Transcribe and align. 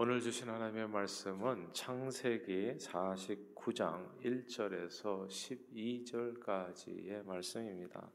오늘 0.00 0.20
주신 0.20 0.48
하나님의 0.48 0.90
말씀은 0.90 1.70
창세기 1.72 2.74
49장 2.78 4.06
1절에서 4.24 5.26
12절까지의 5.26 7.26
말씀입니다. 7.26 8.08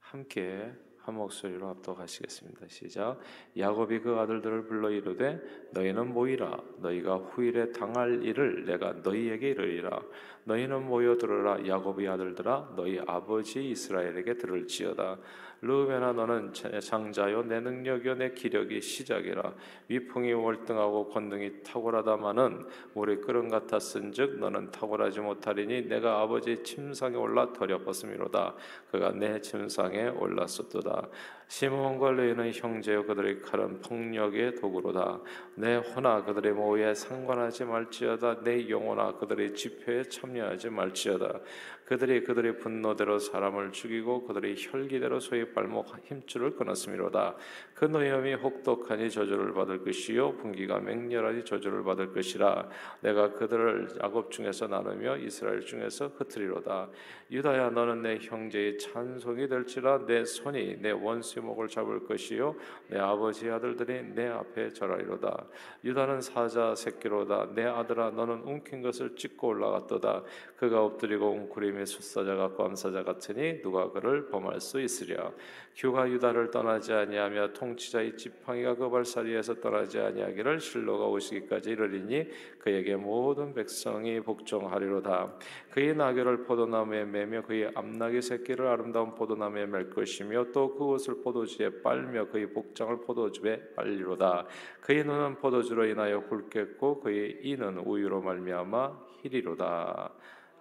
함께 0.00 0.72
한 1.04 1.14
목소리로 1.14 1.68
합독하시겠습니다. 1.68 2.66
시작. 2.66 3.20
야곱이 3.56 4.00
그 4.00 4.16
아들들을 4.16 4.64
불러 4.64 4.90
이르되 4.90 5.40
너희는 5.70 6.12
모이라 6.12 6.58
너희가 6.78 7.18
후일에 7.18 7.70
당할 7.70 8.24
일을 8.24 8.64
내가 8.64 8.94
너희에게 8.94 9.50
이르리라 9.50 10.02
너희는 10.44 10.84
모여 10.84 11.16
들으라 11.16 11.64
야곱의 11.64 12.08
아들들아 12.08 12.72
너희 12.74 12.98
아버지 13.06 13.70
이스라엘에게 13.70 14.36
들을지어다 14.36 15.20
르우벤아 15.64 16.12
너는 16.12 16.52
장자요 16.52 17.44
내 17.44 17.58
능력이요 17.58 18.16
내 18.16 18.30
기력이 18.32 18.82
시작이라. 18.82 19.54
위풍이 19.88 20.34
월등하고 20.34 21.08
권능이 21.08 21.62
탁월하다마는 21.62 22.66
우리 22.92 23.18
끓음 23.20 23.48
같았은즉 23.48 24.40
너는 24.40 24.70
탁월하지 24.70 25.20
못하리니 25.20 25.88
내가 25.88 26.20
아버지 26.20 26.62
침상에 26.62 27.16
올라 27.16 27.50
더럽었음이로다. 27.54 28.54
그가 28.90 29.12
내 29.12 29.40
침상에 29.40 30.08
올랐었도다. 30.08 31.08
시몬과 31.48 32.12
레이는 32.12 32.52
형제요 32.52 33.06
그들의 33.06 33.40
칼은 33.40 33.80
폭력의 33.80 34.56
도구로다. 34.56 35.20
내 35.54 35.76
혼아 35.76 36.24
그들의 36.24 36.52
모에 36.52 36.94
상관하지 36.94 37.64
말지어다. 37.64 38.42
내 38.42 38.68
영혼아 38.68 39.14
그들의 39.14 39.54
집회에 39.54 40.02
참여하지 40.02 40.68
말지어다 40.68 41.40
그들이 41.84 42.24
그들의 42.24 42.58
분노대로 42.58 43.18
사람을 43.18 43.72
죽이고 43.72 44.24
그들의 44.24 44.56
혈기대로 44.58 45.20
소의 45.20 45.52
발목 45.52 45.86
힘줄을 46.04 46.56
끊었음이로다. 46.56 47.36
그 47.74 47.84
노염이 47.84 48.34
혹독하니 48.34 49.10
저주를 49.10 49.52
받을 49.52 49.84
것이요 49.84 50.36
분기가 50.36 50.80
맹렬하니 50.80 51.44
저주를 51.44 51.84
받을 51.84 52.12
것이라. 52.12 52.68
내가 53.00 53.32
그들을 53.32 53.96
야곱 54.02 54.30
중에서 54.30 54.66
나누며 54.66 55.18
이스라엘 55.18 55.60
중에서 55.60 56.08
흩트리로다. 56.16 56.88
유다야 57.30 57.70
너는 57.70 58.02
내 58.02 58.18
형제의 58.20 58.78
찬송이 58.78 59.48
될지라 59.48 60.06
내 60.06 60.24
손이 60.24 60.78
내 60.80 60.90
원수의 60.90 61.44
목을 61.44 61.68
잡을 61.68 62.04
것이요 62.04 62.54
내 62.88 62.98
아버지 62.98 63.50
아들들이 63.50 64.02
내 64.14 64.28
앞에 64.28 64.72
절하리로다. 64.72 65.46
유다는 65.84 66.22
사자 66.22 66.74
새끼로다. 66.74 67.50
내 67.54 67.64
아들아 67.64 68.10
너는 68.10 68.40
움킨 68.44 68.80
것을 68.80 69.16
찢고 69.16 69.48
올라갔도다. 69.48 70.22
그가 70.56 70.82
엎드리고 70.82 71.30
웅크리 71.30 71.73
하나님의 71.74 71.86
숫사자가 71.86 72.54
감사자 72.54 73.02
같으니 73.02 73.60
누가 73.60 73.90
그를 73.90 74.28
범할 74.28 74.60
수 74.60 74.80
있으랴? 74.80 75.32
규가 75.76 76.08
유다를 76.08 76.50
떠나지 76.50 76.92
아니하며 76.92 77.52
통치자의 77.52 78.16
지팡이가 78.16 78.76
그 78.76 78.88
발사리에서 78.88 79.60
떠나지 79.60 79.98
아니하기를 79.98 80.60
실로가 80.60 81.06
오시기까지 81.06 81.70
이르리니 81.70 82.28
그에게 82.60 82.96
모든 82.96 83.52
백성이 83.52 84.20
복종하리로다. 84.20 85.34
그의 85.70 85.94
나귀를 85.94 86.44
포도나무에 86.44 87.04
매며 87.04 87.42
그의 87.42 87.70
암나귀 87.74 88.22
새끼를 88.22 88.66
아름다운 88.66 89.14
포도나무에 89.14 89.66
맬 89.66 89.90
것이며 89.90 90.52
또 90.52 90.74
그것을 90.74 91.22
포도주에 91.22 91.82
빨며 91.82 92.28
그의 92.28 92.52
복장을 92.52 93.00
포도주에 93.00 93.74
빨리로다. 93.76 94.46
그의 94.80 95.04
눈은 95.04 95.36
포도주로 95.36 95.84
인하여 95.84 96.22
굵겠고 96.22 97.00
그의 97.00 97.40
이는 97.42 97.78
우유로 97.78 98.22
말미암아 98.22 99.14
희리로다 99.22 100.12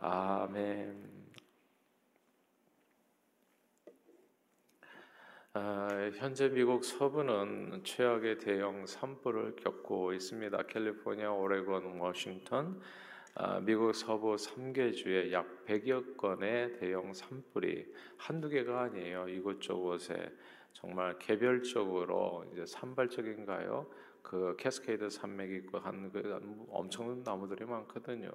아멘. 0.05 1.01
아, 5.53 5.87
현재 6.15 6.49
미국 6.49 6.83
서부는 6.83 7.85
최악의 7.85 8.39
대형 8.39 8.85
산불을 8.85 9.55
겪고 9.55 10.11
있습니다. 10.11 10.61
캘리포니아, 10.63 11.31
오레곤, 11.31 11.99
워싱턴, 12.01 12.81
아, 13.35 13.61
미국 13.61 13.93
서부 13.95 14.35
3개 14.35 14.93
주에 14.93 15.31
약 15.31 15.63
100여 15.65 16.17
건의 16.17 16.73
대형 16.73 17.13
산불이 17.13 17.93
한두 18.17 18.49
개가 18.49 18.81
아니에요. 18.81 19.29
이곳저곳에 19.29 20.33
정말 20.73 21.17
개별적으로 21.17 22.43
이제 22.51 22.65
산발적인가요? 22.65 23.87
그 24.21 24.57
캐스케이드 24.57 25.09
산맥이 25.09 25.55
있고 25.59 25.79
한 25.79 26.11
그 26.11 26.65
엄청난 26.71 27.23
나무들이 27.23 27.63
많거든요. 27.63 28.29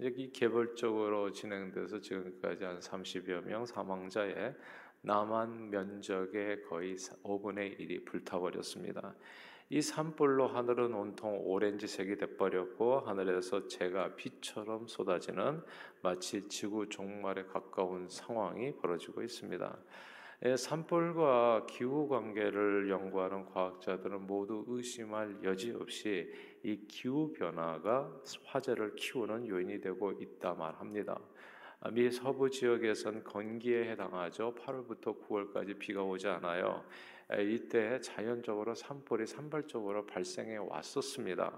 여기 0.00 0.30
개별적으로 0.30 1.32
진행돼서 1.32 2.00
지금까지 2.00 2.64
한 2.64 2.78
30여 2.80 3.46
명 3.46 3.64
사망자의 3.64 4.54
남한 5.00 5.70
면적의 5.70 6.64
거의 6.64 6.96
5분의 6.96 7.78
1이 7.78 8.04
불타버렸습니다. 8.04 9.14
이 9.70 9.80
산불로 9.80 10.48
하늘은 10.48 10.92
온통 10.92 11.40
오렌지색이 11.46 12.16
돼버렸고 12.18 13.00
하늘에서 13.00 13.68
재가 13.68 14.16
비처럼 14.16 14.86
쏟아지는 14.86 15.62
마치 16.02 16.46
지구 16.48 16.88
종말에 16.88 17.44
가까운 17.44 18.06
상황이 18.10 18.76
벌어지고 18.76 19.22
있습니다. 19.22 19.78
예, 20.44 20.54
산불과 20.54 21.64
기후 21.66 22.08
관계를 22.08 22.90
연구하는 22.90 23.46
과학자들은 23.46 24.26
모두 24.26 24.64
의심할 24.68 25.38
여지 25.42 25.70
없이 25.70 26.30
이 26.66 26.84
기후 26.88 27.32
변화가 27.32 28.22
화재를 28.44 28.96
키우는 28.96 29.46
요인이 29.46 29.80
되고 29.80 30.10
있다 30.10 30.54
말합니다. 30.54 31.16
미 31.92 32.10
서부 32.10 32.50
지역에선 32.50 33.22
건기에 33.22 33.88
해당하죠. 33.90 34.52
8월부터 34.56 35.16
9월까지 35.28 35.78
비가 35.78 36.02
오지 36.02 36.26
않아요. 36.26 36.82
이때 37.38 38.00
자연적으로 38.00 38.74
산불이 38.74 39.26
산발적으로 39.26 40.06
발생해 40.06 40.56
왔었습니다. 40.56 41.56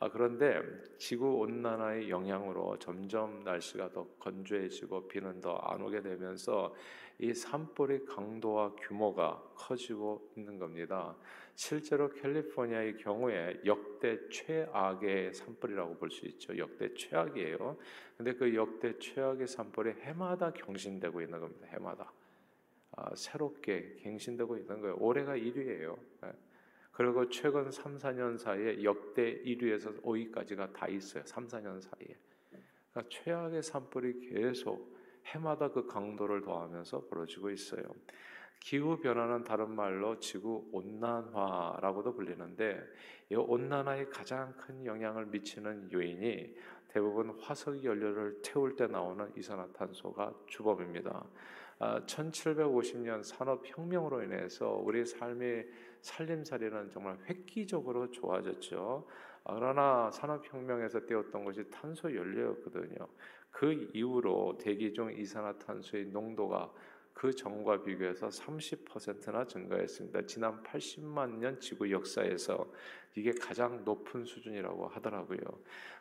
아, 0.00 0.08
그런데 0.10 0.60
지구 0.98 1.38
온난화의 1.38 2.10
영향으로 2.10 2.80
점점 2.80 3.44
날씨가 3.44 3.90
더 3.90 4.08
건조해지고 4.18 5.06
비는 5.06 5.40
더 5.40 5.56
안 5.62 5.82
오게 5.82 6.02
되면서 6.02 6.74
이 7.20 7.32
산불의 7.32 8.06
강도와 8.06 8.74
규모가 8.74 9.40
커지고 9.54 10.32
있는 10.36 10.58
겁니다. 10.58 11.16
실제로 11.58 12.08
캘리포니아의 12.08 12.98
경우에 12.98 13.60
역대 13.66 14.28
최악의 14.28 15.34
산불이라고 15.34 15.96
볼 15.96 16.08
수 16.08 16.24
있죠. 16.26 16.56
역대 16.56 16.94
최악이에요. 16.94 17.76
근데 18.16 18.32
그 18.34 18.54
역대 18.54 18.96
최악의 18.96 19.48
산불이 19.48 20.02
해마다 20.02 20.52
경신되고 20.52 21.20
있는 21.20 21.40
겁니다. 21.40 21.66
해마다. 21.72 22.12
아, 22.92 23.12
새롭게 23.16 23.96
갱신되고 23.98 24.56
있는 24.56 24.80
거예요. 24.80 24.98
올해가 25.00 25.36
1위예요. 25.36 25.98
예. 26.26 26.32
그리고 26.92 27.28
최근 27.28 27.72
3, 27.72 27.96
4년 27.98 28.38
사이에 28.38 28.84
역대 28.84 29.42
1위에서 29.42 30.00
5위까지가 30.02 30.72
다 30.72 30.86
있어요. 30.86 31.24
3, 31.26 31.48
4년 31.48 31.80
사이에. 31.80 32.16
그러니까 32.92 33.08
최악의 33.08 33.64
산불이 33.64 34.30
계속 34.30 34.96
해마다 35.26 35.72
그 35.72 35.88
강도를 35.88 36.40
더하면서 36.40 37.08
벌어지고 37.08 37.50
있어요. 37.50 37.82
기후 38.60 38.98
변화는 38.98 39.44
다른 39.44 39.70
말로 39.74 40.18
지구 40.18 40.68
온난화라고도 40.72 42.14
불리는데 42.14 42.80
이 43.30 43.34
온난화에 43.34 44.06
가장 44.06 44.52
큰 44.56 44.84
영향을 44.84 45.26
미치는 45.26 45.92
요인이 45.92 46.54
대부분 46.88 47.38
화석 47.40 47.84
연료를 47.84 48.40
태울 48.42 48.74
때 48.74 48.86
나오는 48.86 49.30
이산화탄소가 49.36 50.34
주범입니다. 50.46 51.26
1750년 51.78 53.20
아, 53.20 53.22
산업혁명으로 53.22 54.22
인해서 54.22 54.70
우리 54.82 55.04
삶의 55.04 55.68
살림살이는 56.00 56.90
정말 56.90 57.16
획기적으로 57.28 58.10
좋아졌죠. 58.10 59.06
아, 59.44 59.54
그러나 59.54 60.10
산업혁명에서 60.10 61.06
떼었던 61.06 61.44
것이 61.44 61.68
탄소 61.70 62.14
연료였거든요. 62.14 63.06
그 63.50 63.90
이후로 63.94 64.58
대기 64.58 64.92
중 64.92 65.12
이산화탄소의 65.12 66.06
농도가 66.06 66.72
그 67.18 67.34
전과 67.34 67.82
비교해서 67.82 68.28
30%나 68.28 69.44
증가했습니다. 69.44 70.22
지난 70.26 70.62
80만 70.62 71.38
년 71.38 71.58
지구 71.58 71.90
역사에서 71.90 72.72
이게 73.16 73.32
가장 73.32 73.84
높은 73.84 74.24
수준이라고 74.24 74.86
하더라고요. 74.86 75.40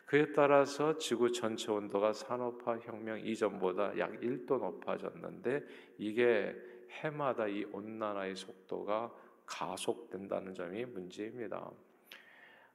그에 0.05 0.31
따라서 0.33 0.95
지구 0.99 1.31
전체 1.31 1.71
온도가 1.71 2.13
산업화 2.13 2.77
혁명 2.77 3.19
이전보다 3.19 3.97
약 3.97 4.11
1도 4.21 4.59
높아졌는데 4.59 5.63
이게 5.97 6.55
해마다 7.01 7.47
이 7.47 7.63
온난화의 7.63 8.35
속도가 8.35 9.11
가속된다는 9.47 10.53
점이 10.53 10.85
문제입니다. 10.85 11.71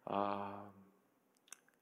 아, 0.06 0.68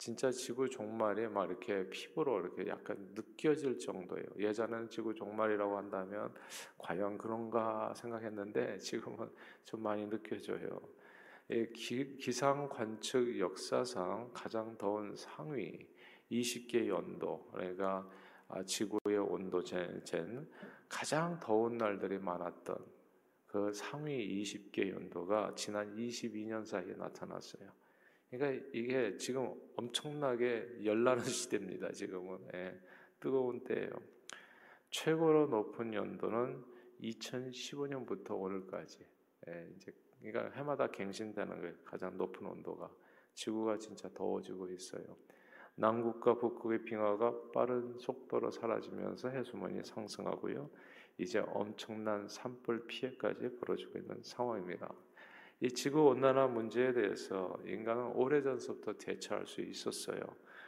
진짜 0.01 0.31
지구 0.31 0.67
종말이 0.67 1.29
막 1.29 1.45
이렇게 1.45 1.87
피부로 1.91 2.41
이렇게 2.41 2.67
약간 2.69 2.97
느껴질 3.15 3.79
정도예요. 3.79 4.25
예전에는 4.39 4.89
지구 4.89 5.15
종말이라고 5.15 5.77
한다면 5.77 6.33
과연 6.79 7.19
그런가 7.19 7.93
생각했는데 7.95 8.79
지금은 8.79 9.31
좀 9.67 9.83
많이 9.83 10.09
느껴져요. 10.09 10.81
기, 11.75 12.17
기상 12.17 12.67
관측 12.71 13.39
역사상 13.39 14.31
가장 14.33 14.79
더운 14.79 15.15
상위 15.15 15.87
20개 16.33 16.89
연도 16.89 17.47
그러니까 17.53 18.09
아, 18.49 18.63
지구의 18.63 19.19
온도 19.19 19.63
젠, 19.63 20.03
젠 20.07 20.49
가장 20.89 21.39
더운 21.41 21.77
날들이 21.77 22.19
많았던 22.19 22.79
그 23.49 23.71
상위 23.75 24.43
20개 24.43 24.89
연도가 24.89 25.53
지난 25.57 25.95
22년 25.95 26.65
사이에 26.65 26.95
나타났어요. 26.95 27.80
그러니까 28.31 28.65
이게 28.73 29.17
지금 29.17 29.53
엄청나게 29.77 30.85
열나는 30.85 31.23
시대입니다. 31.25 31.93
지금은 31.93 32.39
예, 32.55 32.81
뜨거운 33.19 33.65
때예요. 33.65 33.91
최고로 34.91 35.49
높은 35.49 35.93
연도는 35.93 36.65
2015년부터 37.03 38.41
오늘까지 38.41 38.99
예, 39.49 39.69
이제 39.77 39.93
그러니까 40.21 40.57
해마다 40.57 40.87
갱신되는 40.87 41.61
거예요. 41.61 41.75
가장 41.85 42.17
높은 42.17 42.47
온도가 42.47 42.91
지구가 43.35 43.79
진짜 43.79 44.09
더워지고 44.15 44.69
있어요. 44.71 45.17
남극과 45.77 46.39
북극의 46.39 46.85
빙하가 46.85 47.53
빠른 47.53 47.97
속도로 47.99 48.51
사라지면서 48.51 49.31
해수면이 49.31 49.83
상승하고요. 49.85 50.69
이제 51.19 51.39
엄청난 51.39 52.29
산불 52.29 52.87
피해까지 52.87 53.57
벌어지고 53.59 53.99
있는 53.99 54.23
상황입니다. 54.23 54.93
이 55.63 55.71
지구 55.71 56.07
온난화 56.07 56.47
문제에 56.47 56.93
대해서 56.93 57.59
인간은 57.67 58.13
오래전부터 58.15 58.95
대처할 58.95 59.47
수 59.47 59.61
있었어요. 59.61 60.21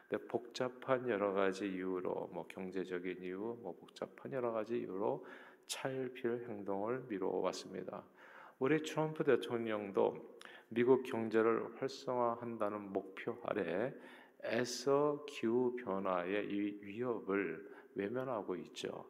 근데 0.07 0.23
복잡한 0.27 1.09
여러 1.09 1.33
가지 1.33 1.67
이유로 1.67 2.29
뭐 2.31 2.47
경제적인 2.47 3.23
이유, 3.23 3.57
뭐 3.63 3.75
복잡한 3.75 4.31
여러 4.33 4.53
가지 4.53 4.77
이유로 4.77 5.25
차일피일 5.67 6.45
행동을 6.47 7.05
미루어 7.09 7.39
왔습니다. 7.39 8.05
우리 8.59 8.83
트럼프 8.83 9.25
대통령도 9.25 10.39
미국 10.69 11.05
경제를 11.05 11.81
활성화한다는 11.81 12.93
목표 12.93 13.39
아래 13.45 13.95
애써 14.45 15.25
기후 15.27 15.75
변화의 15.77 16.49
위협을 16.83 17.67
외면하고 17.95 18.57
있죠. 18.57 19.07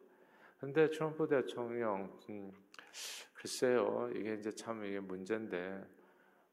근데 0.61 0.89
트럼프 0.89 1.27
대통령 1.27 2.17
음, 2.29 2.53
글쎄요 3.43 4.09
이게 4.15 4.35
이제 4.35 4.51
참 4.51 4.85
이게 4.85 5.01
문제인데 5.01 5.85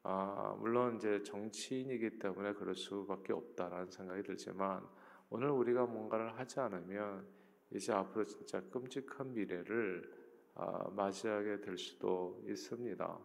아, 0.03 0.57
물론 0.59 0.97
이제 0.97 1.23
정치인이기 1.23 2.19
때문에 2.19 2.53
그럴 2.55 2.75
수밖에 2.75 3.33
없다라는 3.33 3.93
생각이 3.93 4.25
들지만 4.25 4.85
오늘 5.29 5.51
우리가 5.51 5.87
뭔가를 5.87 6.37
하지 6.37 6.59
않으면 6.59 7.29
이제 7.71 7.93
앞으로 7.93 8.25
진짜 8.25 8.61
끔찍한 8.61 9.35
미래를 9.35 10.13
아, 10.57 10.91
맞이하게 10.91 11.61
될 11.61 11.79
수도 11.79 12.43
있습니다. 12.49 13.19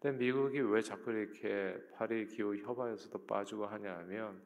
근데 0.00 0.18
미국이 0.18 0.58
왜 0.58 0.82
자꾸 0.82 1.12
이렇게 1.12 1.80
파리 1.92 2.26
기후 2.26 2.56
협약에서도 2.56 3.26
빠지고 3.26 3.66
하냐면 3.66 4.42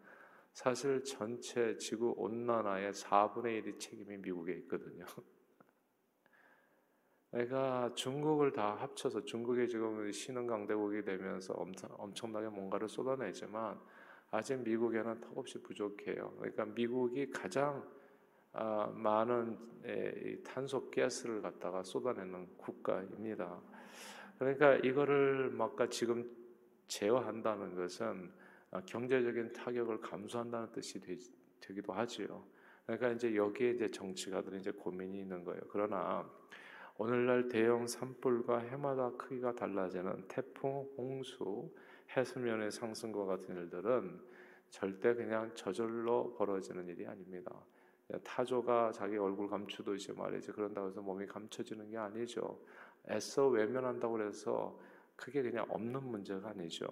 사실 0.53 1.03
전체 1.05 1.75
지구 1.79 2.13
온난화의 2.19 2.93
4분의 2.93 3.63
1이 3.63 3.81
책임이 3.81 4.19
미국에 4.19 4.53
있거든요. 4.57 5.07
그러니까 7.31 7.93
중국을 7.95 8.53
다 8.53 8.75
합쳐서 8.77 9.25
중국이 9.25 9.69
지금 9.69 10.11
신흥 10.11 10.47
강대국이 10.47 11.03
되면서 11.03 11.53
엄청, 11.55 11.91
엄청나게 11.99 12.49
뭔가를 12.49 12.89
쏟아내지만 12.89 13.79
아직 14.31 14.59
미국에는 14.59 15.21
턱없이 15.21 15.63
부족해요. 15.63 16.35
그러니까 16.39 16.65
미국이 16.65 17.31
가장 17.31 17.87
아, 18.53 18.91
많은 18.95 19.59
에, 19.85 20.43
탄소 20.43 20.91
가스를 20.91 21.43
갖다가 21.43 21.83
쏟아내는 21.83 22.49
국가입니다. 22.57 23.61
그러니까 24.39 24.77
이거를 24.77 25.51
막 25.51 25.77
지금 25.91 26.31
제어한다는 26.89 27.75
것은 27.77 28.33
아, 28.71 28.81
경제적인 28.81 29.53
타격을 29.53 30.01
감수한다는 30.01 30.73
뜻이 30.73 31.01
되, 31.01 31.17
기도 31.61 31.93
하지요. 31.93 32.43
그러니까 32.87 33.11
이제 33.11 33.35
여기에 33.35 33.73
이제 33.73 33.91
정치가들이 33.91 34.59
이제 34.59 34.71
고민이 34.71 35.21
있는 35.21 35.45
거예요. 35.45 35.61
그러나 35.69 36.29
오늘날 37.01 37.47
대형 37.47 37.87
산불과 37.87 38.59
해마다 38.59 39.13
크기가 39.13 39.55
달라지는 39.55 40.25
태풍, 40.27 40.85
홍수, 40.97 41.71
해수면의 42.17 42.73
상승과 42.73 43.25
같은 43.25 43.55
일들은 43.55 44.21
절대 44.69 45.15
그냥 45.15 45.49
저절로 45.55 46.35
벌어지는 46.37 46.89
일이 46.89 47.07
아닙니다. 47.07 47.53
타조가 48.25 48.91
자기 48.91 49.17
얼굴 49.17 49.49
감추듯이 49.49 50.13
말이지 50.13 50.51
그런다고 50.51 50.89
해서 50.89 51.01
몸이 51.01 51.27
감춰지는 51.27 51.89
게 51.89 51.97
아니죠. 51.99 52.59
애써 53.09 53.47
외면한다고 53.47 54.21
해서 54.21 54.77
크게 55.15 55.43
그냥 55.43 55.67
없는 55.69 56.03
문제가 56.03 56.49
아니죠. 56.49 56.89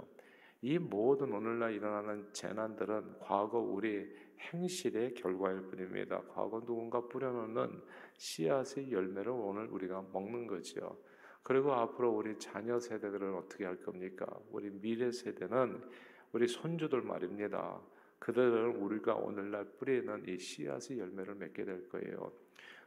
이 0.66 0.80
모든 0.80 1.32
오늘날 1.32 1.74
일어나는 1.74 2.26
재난들은 2.32 3.20
과거 3.20 3.60
우리 3.60 4.12
행실의 4.52 5.14
결과일 5.14 5.60
뿐입니다. 5.68 6.20
과거 6.22 6.60
누군가 6.60 7.06
뿌려놓는 7.06 7.80
씨앗의 8.16 8.90
열매를 8.90 9.30
오늘 9.30 9.68
우리가 9.68 10.04
먹는 10.12 10.48
거죠. 10.48 11.00
그리고 11.44 11.72
앞으로 11.72 12.10
우리 12.10 12.36
자녀 12.40 12.80
세대들은 12.80 13.36
어떻게 13.36 13.64
할 13.64 13.80
겁니까? 13.80 14.26
우리 14.50 14.68
미래 14.70 15.12
세대는 15.12 15.84
우리 16.32 16.48
손주들 16.48 17.00
말입니다. 17.00 17.80
그들은 18.18 18.74
우리가 18.74 19.14
오늘날 19.14 19.66
뿌리는 19.78 20.24
이 20.26 20.36
씨앗의 20.36 20.98
열매를 20.98 21.36
맺게 21.36 21.64
될 21.64 21.88
거예요. 21.88 22.32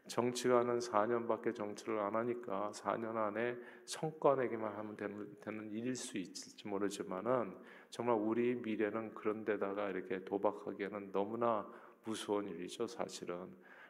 정치가는 0.10 0.80
4년밖에 0.80 1.56
정치를 1.56 2.00
안 2.00 2.16
하니까 2.16 2.72
4년 2.74 3.16
안에 3.16 3.56
성과 3.86 4.36
내기만 4.36 4.76
하면 4.76 4.98
되는, 4.98 5.38
되는 5.40 5.72
일일 5.72 5.96
수 5.96 6.18
있을지 6.18 6.68
모르지만은 6.68 7.56
정말 7.90 8.16
우리 8.16 8.56
미래는 8.56 9.14
그런 9.14 9.46
데다가 9.46 9.90
이렇게 9.90 10.24
도박하기에는 10.26 11.12
너무나 11.12 11.66
무서운 12.04 12.50
일이죠, 12.50 12.88
사실은. 12.88 13.48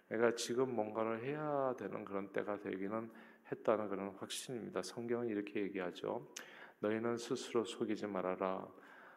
내가 0.09 0.35
지금 0.35 0.75
뭔가를 0.75 1.23
해야 1.23 1.73
되는 1.77 2.03
그런 2.03 2.31
때가 2.31 2.59
되기는 2.59 3.09
했다는 3.51 3.89
그런 3.89 4.09
확신입니다. 4.17 4.81
성경은 4.81 5.27
이렇게 5.27 5.61
얘기하죠. 5.61 6.27
너희는 6.79 7.17
스스로 7.17 7.63
속이지 7.63 8.07
말아라. 8.07 8.67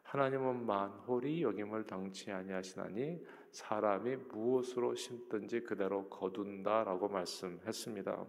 하나님은 0.05 0.67
만홀이 0.67 1.43
여김을 1.43 1.85
당치 1.85 2.31
아니하시나니 2.31 3.25
사람이 3.53 4.17
무엇으로 4.31 4.95
심든지 4.95 5.61
그대로 5.61 6.09
거둔다라고 6.09 7.09
말씀했습니다. 7.09 8.25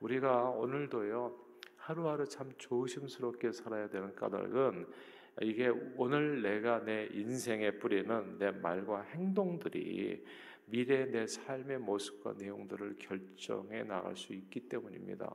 우리가 0.00 0.50
오늘도요 0.50 1.34
하루하루 1.76 2.26
참 2.26 2.52
조심스럽게 2.58 3.52
살아야 3.52 3.88
되는 3.88 4.14
까닭은 4.14 4.86
이게 5.40 5.68
오늘 5.96 6.42
내가 6.42 6.84
내 6.84 7.08
인생에 7.12 7.78
뿌리는 7.78 8.38
내 8.38 8.50
말과 8.50 9.00
행동들이 9.00 10.24
미래 10.66 11.06
내 11.06 11.26
삶의 11.26 11.78
모습과 11.78 12.34
내용들을 12.38 12.96
결정해 12.98 13.84
나갈 13.84 14.16
수 14.16 14.34
있기 14.34 14.68
때문입니다. 14.68 15.34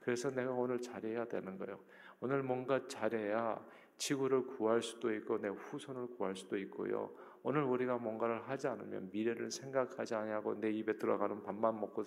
그래서 0.00 0.28
내가 0.30 0.50
오늘 0.50 0.80
잘해야 0.80 1.24
되는 1.26 1.56
거예요. 1.56 1.78
오늘 2.20 2.42
뭔가 2.42 2.88
잘해야 2.88 3.64
지구를 3.96 4.44
구할 4.46 4.82
수도 4.82 5.14
있고 5.14 5.38
내 5.38 5.48
후손을 5.48 6.08
구할 6.16 6.34
수도 6.34 6.58
있고요. 6.58 7.14
오늘 7.42 7.62
우리가 7.62 7.98
뭔가를 7.98 8.42
하지 8.48 8.68
않으면 8.68 9.10
미래를 9.12 9.50
생각하지 9.50 10.14
아니하고 10.14 10.60
내 10.60 10.70
입에 10.70 10.96
들어가는 10.96 11.42
밥만 11.42 11.80
먹고 11.80 12.06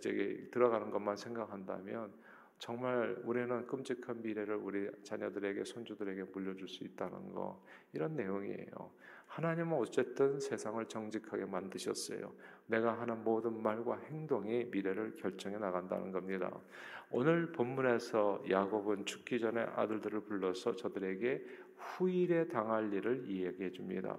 저기 0.00 0.50
들어가는 0.50 0.90
것만 0.90 1.16
생각한다면 1.16 2.12
정말 2.58 3.20
우리는 3.24 3.66
끔찍한 3.66 4.22
미래를 4.22 4.56
우리 4.56 4.90
자녀들에게 5.02 5.64
손주들에게 5.64 6.24
물려줄 6.24 6.68
수 6.68 6.84
있다는 6.84 7.32
거 7.32 7.62
이런 7.92 8.16
내용이에요. 8.16 8.90
하나님은 9.26 9.76
어쨌든 9.76 10.40
세상을 10.40 10.82
정직하게 10.86 11.44
만드셨어요. 11.44 12.32
내가 12.66 12.98
하는 12.98 13.22
모든 13.24 13.62
말과 13.62 13.98
행동이 13.98 14.66
미래를 14.66 15.14
결정해 15.14 15.58
나간다는 15.58 16.12
겁니다. 16.12 16.50
오늘 17.10 17.52
본문에서 17.52 18.44
야곱은 18.48 19.04
죽기 19.04 19.38
전에 19.38 19.60
아들들을 19.60 20.20
불러서 20.20 20.74
저들에게 20.76 21.44
후일에 21.76 22.48
당할 22.48 22.92
일을 22.92 23.28
이야기해 23.28 23.70
줍니다. 23.72 24.16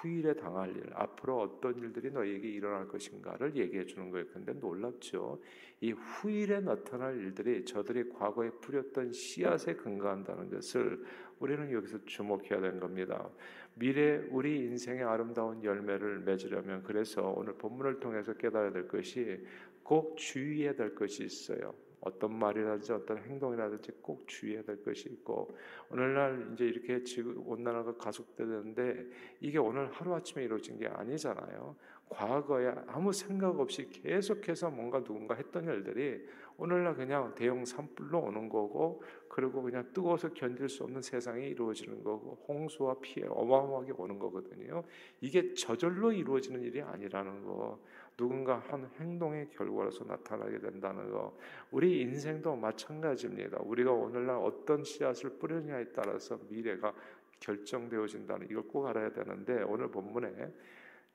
후일에 0.00 0.34
당할 0.34 0.70
일, 0.70 0.90
앞으로 0.94 1.40
어떤 1.40 1.78
일들이 1.78 2.10
너에게 2.10 2.48
일어날 2.48 2.88
것인가를 2.88 3.54
얘기해 3.54 3.84
주는 3.84 4.10
거예요. 4.10 4.26
근데 4.32 4.52
놀랍죠. 4.54 5.40
이 5.80 5.92
후일에 5.92 6.60
나타날 6.60 7.16
일들이 7.16 7.64
저들이 7.64 8.08
과거에 8.08 8.50
뿌렸던 8.50 9.12
씨앗에 9.12 9.74
근거한다는 9.74 10.50
것을 10.50 11.04
우리는 11.38 11.70
여기서 11.72 12.04
주목해야 12.06 12.60
되는 12.60 12.80
겁니다. 12.80 13.28
미래 13.74 14.22
우리 14.30 14.58
인생의 14.64 15.04
아름다운 15.04 15.62
열매를 15.62 16.20
맺으려면 16.20 16.82
그래서 16.82 17.34
오늘 17.36 17.54
본문을 17.54 18.00
통해서 18.00 18.34
깨달아야 18.34 18.72
될 18.72 18.88
것이 18.88 19.44
꼭 19.82 20.16
주의해야 20.16 20.74
될 20.74 20.94
것이 20.94 21.24
있어요. 21.24 21.74
어떤 22.00 22.34
말이라든지 22.38 22.92
어떤 22.92 23.18
행동이라든지 23.18 23.92
꼭 24.00 24.26
주의해야 24.26 24.62
될 24.62 24.82
것이 24.82 25.08
있고 25.10 25.56
오늘날 25.90 26.50
이제 26.52 26.64
이렇게 26.64 27.02
지구 27.02 27.42
온난화가 27.46 27.96
가속되는데 27.96 29.06
이게 29.40 29.58
오늘 29.58 29.90
하루 29.92 30.14
아침에 30.14 30.44
이루어진 30.44 30.78
게 30.78 30.86
아니잖아요. 30.86 31.76
과거에 32.10 32.74
아무 32.88 33.12
생각 33.12 33.58
없이 33.60 33.88
계속해서 33.88 34.70
뭔가 34.70 35.02
누군가 35.02 35.34
했던 35.36 35.64
일들이 35.64 36.26
오늘날 36.56 36.94
그냥 36.94 37.34
대형 37.36 37.64
산불로 37.64 38.18
오는 38.18 38.48
거고 38.48 39.02
그리고 39.28 39.62
그냥 39.62 39.88
뜨거워서 39.94 40.32
견딜 40.34 40.68
수 40.68 40.82
없는 40.82 41.00
세상이 41.00 41.46
이루어지는 41.48 42.02
거고 42.02 42.44
홍수와 42.48 42.96
피해 43.00 43.26
어마어마하게 43.28 43.92
오는 43.96 44.18
거거든요. 44.18 44.82
이게 45.20 45.54
저절로 45.54 46.12
이루어지는 46.12 46.60
일이 46.62 46.82
아니라는 46.82 47.44
거. 47.44 47.80
누군가 48.16 48.58
한 48.58 48.88
행동의 48.98 49.48
결과로서 49.50 50.04
나타나게 50.04 50.58
된다는 50.58 51.10
거. 51.10 51.36
우리 51.70 52.00
인생도 52.02 52.54
마찬가지입니다. 52.56 53.58
우리가 53.62 53.92
오늘날 53.92 54.36
어떤 54.36 54.84
씨앗을 54.84 55.38
뿌리냐에 55.38 55.86
따라서 55.92 56.38
미래가 56.48 56.92
결정되어진다는 57.40 58.48
이걸 58.50 58.64
꼭 58.64 58.86
알아야 58.86 59.10
되는데 59.12 59.62
오늘 59.62 59.90
본문에 59.90 60.52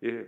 예, 0.03 0.27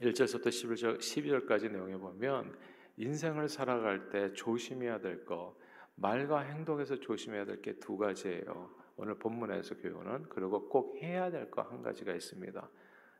1절부터 0.00 0.46
11절 0.48 0.98
12절까지 0.98 1.70
내용에 1.70 1.96
보면 1.96 2.56
인생을 2.96 3.48
살아갈 3.48 4.08
때 4.10 4.32
조심해야 4.32 5.00
될 5.00 5.24
거, 5.24 5.56
말과 5.94 6.40
행동에서 6.40 6.96
조심해야 6.98 7.44
될 7.44 7.62
게 7.62 7.78
두 7.78 7.96
가지예요. 7.96 8.70
오늘 8.96 9.14
본문에서 9.16 9.76
교훈은 9.76 10.24
그리고 10.28 10.68
꼭 10.68 10.96
해야 10.96 11.30
될 11.30 11.48
거 11.50 11.62
한 11.62 11.82
가지가 11.82 12.12
있습니다. 12.14 12.68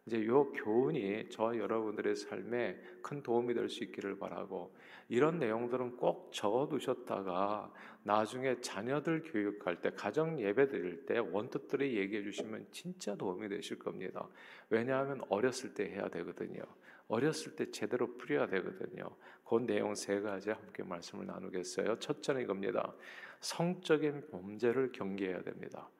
이제 0.08 0.24
요 0.26 0.50
교훈이 0.52 1.28
저 1.28 1.54
여러분들의 1.54 2.16
삶에 2.16 2.80
큰 3.02 3.22
도움이 3.22 3.52
될 3.52 3.68
수 3.68 3.84
있기를 3.84 4.18
바라고 4.18 4.74
이런 5.10 5.38
내용들은 5.38 5.98
꼭 5.98 6.32
적어 6.32 6.66
두셨다가 6.66 7.70
나중에 8.04 8.58
자녀들 8.62 9.22
교육할 9.22 9.82
때 9.82 9.90
가정 9.90 10.40
예배 10.40 10.68
드릴 10.68 11.04
때 11.04 11.18
원투들이 11.18 11.98
얘기해 11.98 12.22
주시면 12.22 12.68
진짜 12.70 13.14
도움이 13.16 13.50
되실 13.50 13.78
겁니다. 13.78 14.26
왜냐하면 14.70 15.20
어렸을 15.28 15.74
때 15.74 15.84
해야 15.84 16.08
되거든요. 16.08 16.62
어렸을 17.08 17.54
때 17.54 17.70
제대로 17.70 18.16
풀어야 18.16 18.46
되거든요. 18.46 19.10
그 19.44 19.56
내용 19.56 19.94
세 19.94 20.20
가지 20.20 20.48
함께 20.50 20.82
말씀을 20.84 21.26
나누겠어요. 21.26 21.98
첫째는 21.98 22.40
이겁니다. 22.42 22.94
성적인 23.40 24.28
범죄를 24.30 24.92
경계해야 24.92 25.42
됩니다. 25.42 25.90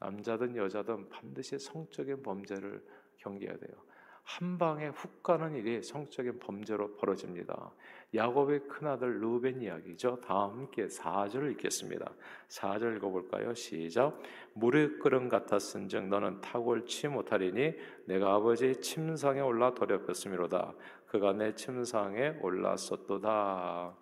남자든 0.00 0.56
여자든 0.56 1.08
반드시 1.08 1.58
성적인 1.58 2.22
범죄를 2.22 2.82
경계해야 3.18 3.56
돼요. 3.58 3.88
한 4.28 4.58
방에 4.58 4.88
훅 4.88 5.22
가는 5.22 5.54
일이 5.54 5.82
성적인 5.82 6.38
범죄로 6.38 6.96
벌어집니다. 6.96 7.72
야곱의 8.14 8.68
큰아들 8.68 9.22
루벤 9.22 9.62
이야기죠. 9.62 10.20
다 10.20 10.42
함께 10.42 10.86
4절 10.86 11.50
읽겠습니다. 11.52 12.12
4절 12.48 12.96
읽어볼까요? 12.96 13.54
시작. 13.54 14.20
물의 14.52 14.98
끓음 14.98 15.30
같았은 15.30 15.88
즉 15.88 16.08
너는 16.08 16.42
탁월치 16.42 17.08
못하리니 17.08 17.74
내가 18.04 18.34
아버지 18.34 18.78
침상에 18.82 19.40
올라 19.40 19.74
더럽혔음이로다. 19.74 20.74
그가 21.06 21.32
내 21.32 21.54
침상에 21.54 22.38
올랐었도다. 22.42 23.96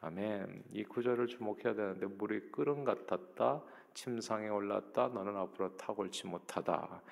아멘. 0.00 0.62
이 0.70 0.84
구절을 0.84 1.26
주목해야 1.26 1.74
되는데 1.74 2.06
물이 2.06 2.52
끓음 2.52 2.84
같았다. 2.84 3.62
침상에 3.94 4.48
올랐다. 4.48 5.08
너는 5.08 5.36
앞으로 5.36 5.76
탁월치 5.76 6.28
못하다. 6.28 7.02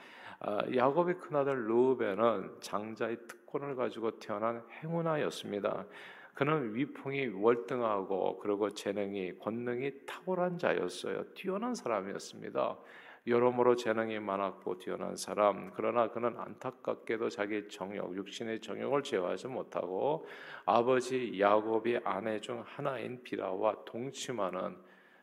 아, 0.43 0.59
야곱의 0.75 1.19
큰아들 1.19 1.69
루벤은 1.69 2.61
장자의 2.61 3.19
특권을 3.29 3.77
가지고 3.77 4.19
태어난 4.19 4.63
행운아였습니다. 4.83 5.85
그는 6.33 6.75
위풍이 6.75 7.27
월등하고 7.27 8.39
그리고 8.39 8.71
재능이 8.71 9.39
권능이 9.39 10.07
탁월한 10.07 10.59
자였어요. 10.59 11.25
뛰어난 11.35 11.75
사람이었습니다. 11.75 12.79
여러모로 13.27 13.77
재능이 13.77 14.19
많았고 14.21 14.79
뛰어난 14.79 15.15
사람. 15.15 15.71
그러나 15.75 16.09
그는 16.09 16.35
안타깝게도 16.39 17.29
자기 17.29 17.69
정욕, 17.69 18.17
육신의 18.17 18.63
정욕을 18.63 19.03
제어하지 19.03 19.49
못하고 19.49 20.27
아버지 20.65 21.39
야곱이 21.39 22.01
아내 22.03 22.41
중 22.41 22.65
하나인 22.65 23.23
비라와 23.23 23.85
동침하는 23.85 24.75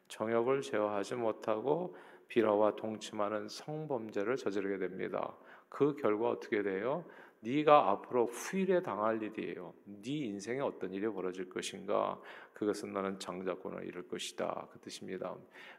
정욕을 0.09 0.61
제어하지 0.61 1.15
못하고 1.15 1.95
비라와 2.27 2.75
동침하는 2.75 3.47
성범죄를 3.47 4.37
저지르게 4.37 4.77
됩니다. 4.77 5.33
그 5.69 5.95
결과 5.95 6.29
어떻게 6.29 6.61
돼요? 6.61 7.05
네가 7.41 7.91
앞으로 7.91 8.25
후일에 8.25 8.81
당할 8.81 9.21
일이에요. 9.21 9.73
네 9.85 10.11
인생에 10.11 10.59
어떤 10.59 10.91
일이 10.91 11.07
벌어질 11.07 11.49
것인가? 11.49 12.19
그것은 12.53 12.93
너는 12.93 13.19
장자권을 13.19 13.85
잃을 13.85 14.07
것이다. 14.07 14.67
그 14.71 14.79
뜻입니다. 14.79 15.35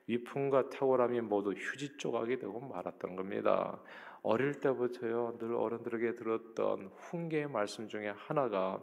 위풍과 0.07 0.71
탁월함이 0.71 1.21
모두 1.23 1.50
휴지 1.52 1.97
조각이 1.97 2.38
되고 2.38 2.61
말았던 2.61 3.17
겁니다. 3.17 3.81
어릴 4.23 4.61
때부터요 4.61 5.37
늘 5.38 5.55
어른들에게 5.55 6.14
들었던 6.14 6.90
훈계의 6.95 7.49
말씀 7.49 7.88
중에 7.88 8.09
하나가 8.17 8.81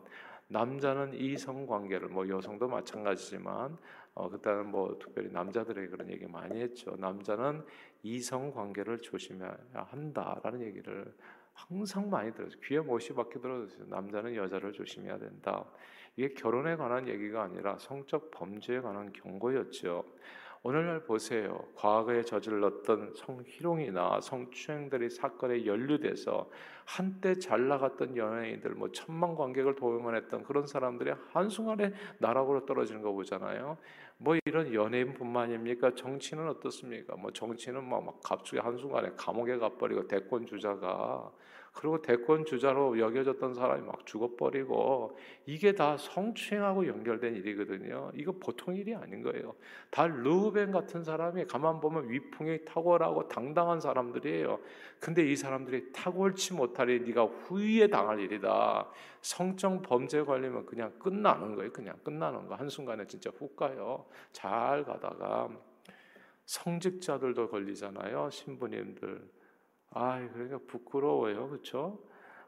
남자는 0.48 1.14
이성 1.14 1.66
관계를 1.66 2.10
뭐 2.10 2.28
여성도 2.28 2.68
마찬가지지만 2.68 3.78
어, 4.16 4.30
그때는 4.30 4.72
뭐 4.72 4.98
특별히 4.98 5.30
남자들에게 5.32 5.90
그런 5.90 6.10
얘기 6.10 6.26
많이 6.26 6.62
했죠. 6.62 6.96
남자는 6.98 7.64
이성 8.02 8.52
관계를 8.52 9.00
조심해야 9.00 9.58
한다라는 9.74 10.62
얘기를 10.62 11.14
항상 11.54 12.10
많이 12.10 12.34
들었어요. 12.34 12.60
귀에 12.62 12.80
못이 12.80 13.14
박혀 13.14 13.40
들었어요. 13.40 13.86
남자는 13.88 14.36
여자를 14.36 14.72
조심해야 14.72 15.18
된다. 15.18 15.66
이게 16.16 16.34
결혼에 16.34 16.78
관한 16.78 17.08
얘기가 17.08 17.44
아니라 17.44 17.78
성적 17.78 18.32
범죄에 18.32 18.80
관한 18.80 19.12
경고였죠. 19.12 20.06
오늘날 20.68 21.00
보세요. 21.04 21.64
과거에 21.76 22.24
저질렀던 22.24 23.14
성희롱이나 23.14 24.20
성추행들이 24.20 25.12
사건에 25.12 25.64
연루돼서 25.64 26.50
한때 26.86 27.36
잘 27.36 27.68
나갔던 27.68 28.18
연예인들, 28.18 28.72
뭐 28.72 28.92
천만 28.92 29.36
관객을 29.36 29.76
동원했던 29.76 30.44
그런 30.44 30.66
사람들이 30.66 31.12
한순간에 31.32 31.94
나락으로 32.18 32.66
떨어지는 32.66 33.04
거 33.04 33.12
보잖아요. 33.12 33.78
뭐 34.18 34.36
이런 34.44 34.74
연예인뿐만입니까? 34.74 35.94
정치는 35.94 36.50
어떻습니까? 36.50 37.16
뭐 37.16 37.30
정치는 37.32 37.84
뭐막 37.84 38.22
갑자기 38.24 38.58
한순간에 38.58 39.12
감옥에 39.16 39.58
가버리고 39.58 40.08
대권 40.08 40.48
주자가 40.48 41.32
그리고 41.76 42.02
대권 42.02 42.46
주자로 42.46 42.98
여겨졌던 43.00 43.54
사람이 43.54 43.86
막 43.86 44.06
죽어버리고 44.06 45.18
이게 45.46 45.74
다 45.74 45.98
성추행하고 45.98 46.88
연결된 46.88 47.36
일이거든요. 47.36 48.12
이거 48.16 48.32
보통 48.32 48.74
일이 48.76 48.96
아닌 48.96 49.22
거예요. 49.22 49.54
다 49.92 50.08
르우벤 50.08 50.72
같은 50.72 51.04
사람이 51.04 51.46
가만 51.46 51.82
보면 51.82 52.10
위풍이 52.10 52.64
탁월하고 52.64 53.28
당당한 53.28 53.82
사람들이에요. 53.82 54.58
근데 55.02 55.30
이 55.30 55.36
사람들이 55.36 55.92
탁월치 55.92 56.54
못하리 56.54 57.02
네가 57.02 57.26
후위에 57.26 57.88
당할 57.88 58.22
일이다. 58.22 58.90
성적 59.22 59.82
범죄 59.82 60.24
걸리면 60.24 60.66
그냥 60.66 60.98
끝나는 60.98 61.56
거예요. 61.56 61.74
그냥 61.74 61.98
끝나는 62.04 62.48
거. 62.48 62.56
한순간에 62.56 63.06
진짜 63.06 63.30
훅 63.38 63.58
가요. 63.58 64.06
잘 64.32 64.86
가다가 64.86 65.50
성직자들도 66.46 67.50
걸리잖아요. 67.50 68.30
신부님들. 68.32 69.45
아, 69.96 70.28
그러니까 70.34 70.60
부끄러워요. 70.68 71.50
그렇죠? 71.50 71.98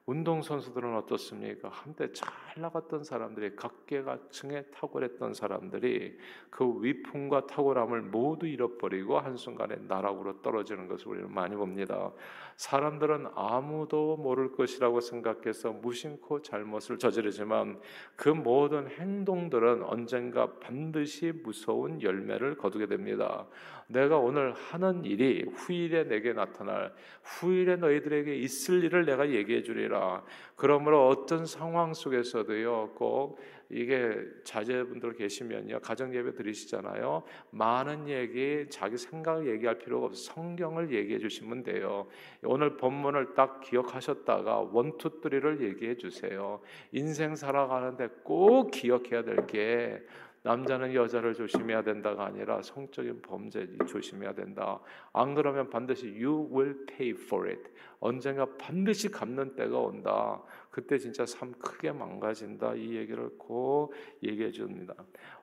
운동 0.06 0.42
선수들은 0.42 0.96
어떻습니까? 0.96 1.68
한때 1.68 2.12
잘 2.14 2.30
나갔던 2.56 3.04
사람들이 3.04 3.58
각계각층에 3.58 4.64
탁월했던 4.72 5.34
사람들이 5.34 6.18
그 6.50 6.82
위풍과 6.82 7.48
탁월함을 7.48 8.04
모두 8.04 8.48
잃어버리고 8.48 9.20
한순간에 9.20 9.76
나락으로 9.88 10.42
떨어지는 10.42 10.88
것을 10.88 11.10
우리는 11.10 11.34
많이 11.34 11.58
봅니다. 11.58 12.14
사람들은 12.56 13.28
아무도 13.36 14.16
모를 14.16 14.54
것이라고 14.54 15.02
생각해서 15.02 15.74
무심코 15.74 16.42
잘못을 16.42 16.98
저지르지만 17.00 17.80
그 18.16 18.30
모든 18.30 18.88
행동들은 18.88 19.84
언젠가 19.84 20.54
반드시 20.60 21.34
무서운 21.44 22.02
열매를 22.02 22.56
거두게 22.56 22.88
됩니다. 22.88 23.46
내가 23.88 24.18
오늘 24.18 24.54
하는 24.54 25.06
일이 25.06 25.44
후일에 25.44 26.04
내게 26.04 26.34
나타날 26.34 26.94
후일에 27.24 27.78
너희들에게 27.78 28.36
있을 28.36 28.84
일을 28.84 29.06
내가 29.06 29.30
얘기해 29.30 29.64
주리라. 29.64 30.24
그러므로 30.56 31.08
어떤 31.08 31.46
상황 31.46 31.94
속에서도요, 31.94 32.92
꼭 32.96 33.40
이게 33.70 34.16
자제분들 34.44 35.14
계시면요, 35.14 35.80
가정 35.82 36.14
예배 36.14 36.36
드리시잖아요. 36.36 37.24
많은 37.52 38.08
얘기, 38.08 38.66
자기 38.70 38.98
생각을 38.98 39.48
얘기할 39.48 39.78
필요가 39.78 40.08
없어 40.08 40.34
성경을 40.34 40.94
얘기해 40.94 41.20
주시면 41.20 41.64
돼요. 41.64 42.08
오늘 42.44 42.78
본문을 42.78 43.36
딱 43.36 43.62
기억하셨다가 43.62 44.70
원투 44.72 45.20
쓰리를 45.22 45.62
얘기해 45.62 45.96
주세요. 45.96 46.60
인생 46.92 47.36
살아가는데 47.36 48.10
꼭 48.24 48.72
기억해야 48.72 49.24
될게 49.24 50.02
남자는 50.48 50.94
여자를 50.94 51.34
조심해야 51.34 51.84
된다가 51.84 52.26
아니라 52.28 52.62
성적인 52.62 53.22
범죄 53.22 53.68
조심해야 53.86 54.34
된다. 54.34 54.80
안 55.12 55.36
그러면 55.36 55.70
반드시 55.70 56.08
you 56.08 56.48
will 56.50 56.86
pay 56.86 57.10
for 57.12 57.50
it. 57.50 57.70
언젠가 58.00 58.46
반드시 58.58 59.10
갚는 59.10 59.56
때가 59.56 59.78
온다. 59.80 60.42
그때 60.70 61.00
진짜 61.00 61.26
삶 61.26 61.54
크게 61.54 61.92
망가진다. 61.92 62.76
이 62.76 62.96
얘기를 62.96 63.30
꼭 63.38 63.94
얘기해 64.22 64.52
줍니다. 64.52 64.94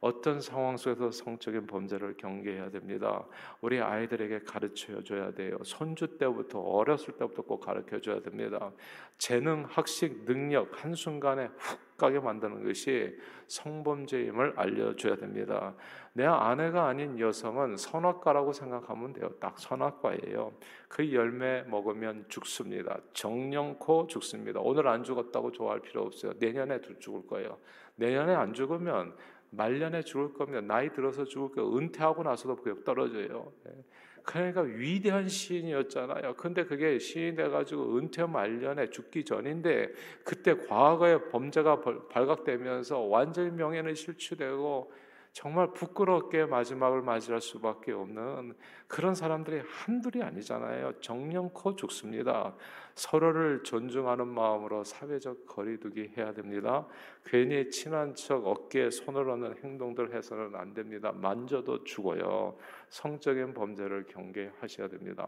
어떤 0.00 0.40
상황 0.40 0.76
속에서 0.76 1.10
성적인 1.10 1.66
범죄를 1.66 2.16
경계해야 2.16 2.70
됩니다. 2.70 3.26
우리 3.60 3.80
아이들에게 3.80 4.40
가르쳐 4.40 5.02
줘야 5.02 5.32
돼요. 5.32 5.58
손주 5.64 6.18
때부터 6.18 6.60
어렸을 6.60 7.14
때부터 7.14 7.42
꼭 7.42 7.60
가르쳐 7.60 8.00
줘야 8.00 8.20
됩니다. 8.20 8.70
재능, 9.18 9.64
학식, 9.68 10.24
능력 10.24 10.84
한순간에 10.84 11.46
훅 11.56 11.96
가게 11.96 12.18
만드는 12.20 12.64
것이 12.64 13.16
성범죄임을 13.46 14.54
알려 14.56 14.94
줘야 14.96 15.16
됩니다. 15.16 15.74
내 16.16 16.24
아내가 16.24 16.86
아닌 16.86 17.18
여성은 17.18 17.76
선악과라고 17.76 18.52
생각하면 18.52 19.12
돼요. 19.12 19.30
딱 19.40 19.58
선악과예요. 19.58 20.52
그 20.88 21.12
열매 21.12 21.62
먹으면 21.62 22.26
죽습니다. 22.28 22.98
정령코 23.12 24.06
죽습니다. 24.06 24.60
오늘 24.60 24.86
안 24.86 25.02
죽었다고 25.02 25.50
좋아할 25.50 25.80
필요 25.80 26.02
없어요. 26.02 26.32
내년에 26.38 26.80
죽을 27.00 27.26
거예요. 27.26 27.58
내년에 27.96 28.32
안 28.32 28.54
죽으면 28.54 29.16
말년에 29.50 30.02
죽을 30.02 30.32
겁니다. 30.34 30.60
나이 30.60 30.92
들어서 30.92 31.24
죽을 31.24 31.50
거예요. 31.50 31.76
은퇴하고 31.76 32.22
나서도 32.22 32.56
그게 32.56 32.84
떨어져요. 32.84 33.52
예. 33.66 33.84
그러니까 34.22 34.62
위대한 34.62 35.28
시인이었잖아요. 35.28 36.34
근데 36.34 36.64
그게 36.64 36.98
시인 37.00 37.34
돼가지고 37.34 37.98
은퇴 37.98 38.24
말년에 38.24 38.88
죽기 38.90 39.24
전인데 39.24 39.88
그때 40.24 40.56
과거의 40.56 41.28
범죄가 41.30 41.82
발각되면서 42.08 43.00
완전히 43.00 43.50
명예는 43.50 43.96
실추되고 43.96 44.92
정말 45.34 45.72
부끄럽게 45.72 46.46
마지막을 46.46 47.02
맞이할 47.02 47.40
수밖에 47.40 47.90
없는 47.90 48.54
그런 48.86 49.16
사람들이 49.16 49.62
한둘이 49.66 50.22
아니잖아요. 50.22 51.00
정령코 51.00 51.74
죽습니다. 51.74 52.54
서로를 52.94 53.64
존중하는 53.64 54.28
마음으로 54.28 54.84
사회적 54.84 55.44
거리두기 55.46 56.12
해야 56.16 56.32
됩니다. 56.32 56.86
괜히 57.24 57.68
친한 57.68 58.14
척 58.14 58.46
어깨에 58.46 58.90
손을 58.90 59.28
얹는 59.28 59.56
행동들 59.64 60.14
해서는 60.14 60.54
안 60.54 60.72
됩니다. 60.72 61.10
만져도 61.10 61.82
죽어요. 61.82 62.56
성적인 62.90 63.54
범죄를 63.54 64.06
경계하셔야 64.06 64.86
됩니다. 64.86 65.26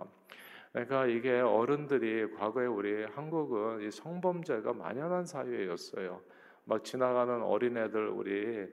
그러니까 0.70 1.06
이게 1.06 1.40
어른들이 1.40 2.30
과거에 2.30 2.66
우리 2.66 3.02
한국은 3.06 3.82
이 3.82 3.90
성범죄가 3.90 4.72
만연한 4.72 5.26
사회였어요. 5.26 6.20
막 6.62 6.84
지나가는 6.84 7.42
어린애들 7.42 8.06
우리 8.06 8.68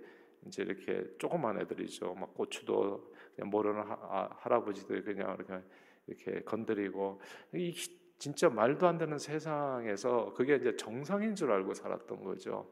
이제 0.48 0.64
이렇게 0.64 1.04
조그만 1.18 1.60
애들이죠. 1.60 2.14
막 2.16 2.34
고추도 2.34 3.12
모르는 3.38 3.82
하, 3.82 3.94
아, 3.94 4.30
할아버지들이 4.40 5.04
그냥 5.04 5.36
이렇게 5.38 5.64
이렇게 6.08 6.42
건드리고 6.42 7.22
이 7.54 7.74
진짜 8.18 8.50
말도 8.50 8.88
안 8.88 8.98
되는 8.98 9.18
세상에서 9.18 10.34
그게 10.34 10.56
이제 10.56 10.76
정상인 10.76 11.36
줄 11.36 11.52
알고 11.52 11.74
살았던 11.74 12.24
거죠. 12.24 12.72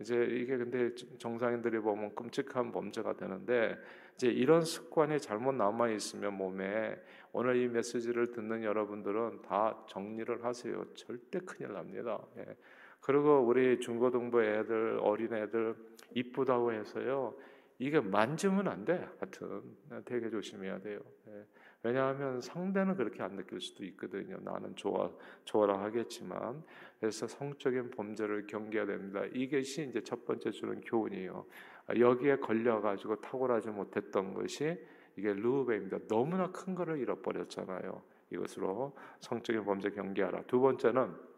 이제 0.00 0.16
이게 0.24 0.56
근데 0.56 0.94
정상인들이 1.18 1.78
보면 1.80 2.14
끔찍한 2.14 2.72
범죄가 2.72 3.14
되는데 3.14 3.76
이제 4.14 4.28
이런 4.28 4.62
습관이 4.62 5.20
잘못 5.20 5.52
남아 5.52 5.90
있으면 5.90 6.34
몸에 6.34 6.96
오늘 7.32 7.56
이 7.56 7.68
메시지를 7.68 8.32
듣는 8.32 8.64
여러분들은 8.64 9.42
다 9.42 9.84
정리를 9.88 10.44
하세요. 10.44 10.84
절대 10.94 11.40
큰일 11.40 11.74
납니다. 11.74 12.18
예. 12.38 12.56
그리고 13.02 13.40
우리 13.40 13.78
중고등부 13.80 14.42
애들, 14.42 15.00
어린 15.02 15.34
애들 15.34 15.74
이쁘다고 16.14 16.72
해서요. 16.72 17.34
이게 17.78 18.00
만지면 18.00 18.68
안 18.68 18.84
돼. 18.84 19.08
하여튼 19.18 19.62
되게 20.04 20.30
조심해야 20.30 20.80
돼요. 20.80 21.00
예. 21.28 21.44
왜냐하면 21.82 22.40
상대는 22.40 22.94
그렇게 22.94 23.24
안 23.24 23.34
느낄 23.34 23.60
수도 23.60 23.84
있거든요. 23.86 24.38
나는 24.40 24.76
좋아 24.76 25.10
좋아라 25.44 25.82
하겠지만 25.82 26.62
그래서 27.00 27.26
성적인 27.26 27.90
범죄를 27.90 28.46
경계해야 28.46 28.86
됩니다. 28.86 29.24
이것이 29.34 29.88
이제 29.88 30.00
첫 30.00 30.24
번째 30.24 30.52
주는 30.52 30.80
교훈이에요. 30.80 31.44
여기에 31.98 32.36
걸려 32.36 32.80
가지고 32.80 33.20
탁월하지 33.20 33.70
못했던 33.70 34.32
것이 34.32 34.78
이게 35.16 35.32
루베입니다. 35.34 35.98
너무나 36.06 36.52
큰 36.52 36.76
거를 36.76 36.98
잃어버렸잖아요. 37.00 38.00
이것으로 38.30 38.96
성적인 39.18 39.64
범죄 39.64 39.90
경계하라. 39.90 40.42
두 40.42 40.60
번째는 40.60 41.31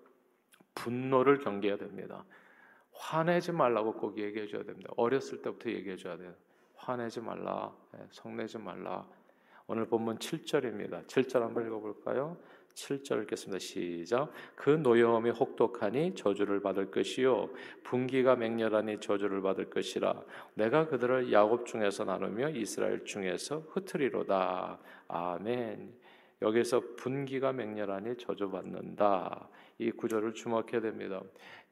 분노를 0.75 1.39
경계해야 1.39 1.77
됩니다. 1.77 2.25
화내지 2.93 3.53
말라고 3.53 3.95
꼭 3.95 4.19
얘기해 4.19 4.47
줘야 4.47 4.63
됩니다. 4.63 4.91
어렸을 4.97 5.43
때부터 5.43 5.71
얘기해 5.71 5.97
줘야 5.97 6.17
돼요. 6.17 6.35
화내지 6.77 7.21
말라, 7.21 7.73
예, 7.97 8.07
성내지 8.11 8.59
말라. 8.59 9.07
오늘 9.67 9.87
본문 9.87 10.19
7절입니다. 10.19 11.07
7절 11.07 11.41
한번 11.41 11.67
읽어 11.67 11.81
볼까요? 11.81 12.37
7절 12.75 13.23
읽겠습니다. 13.23 13.59
시작. 13.59 14.31
그 14.57 14.71
노여움이 14.71 15.31
혹독하니 15.31 16.15
저주를 16.17 16.61
받을 16.61 16.91
것이요 16.91 17.51
분기가 17.83 18.37
맹렬하니 18.37 19.01
저주를 19.01 19.41
받을 19.43 19.71
것이라. 19.71 20.23
내가 20.55 20.89
그들을 20.89 21.33
야곱 21.33 21.67
중에서 21.67 22.05
나누며 22.05 22.51
이스라엘 22.51 23.05
중에서 23.05 23.61
흩으리로다. 23.71 24.79
아멘. 25.09 25.95
여기서 26.43 26.83
분기가 26.97 27.53
맹렬하니 27.53 28.17
저주받는다. 28.17 29.49
이 29.79 29.91
구절을 29.91 30.35
주목해야 30.35 30.81
됩니다. 30.81 31.21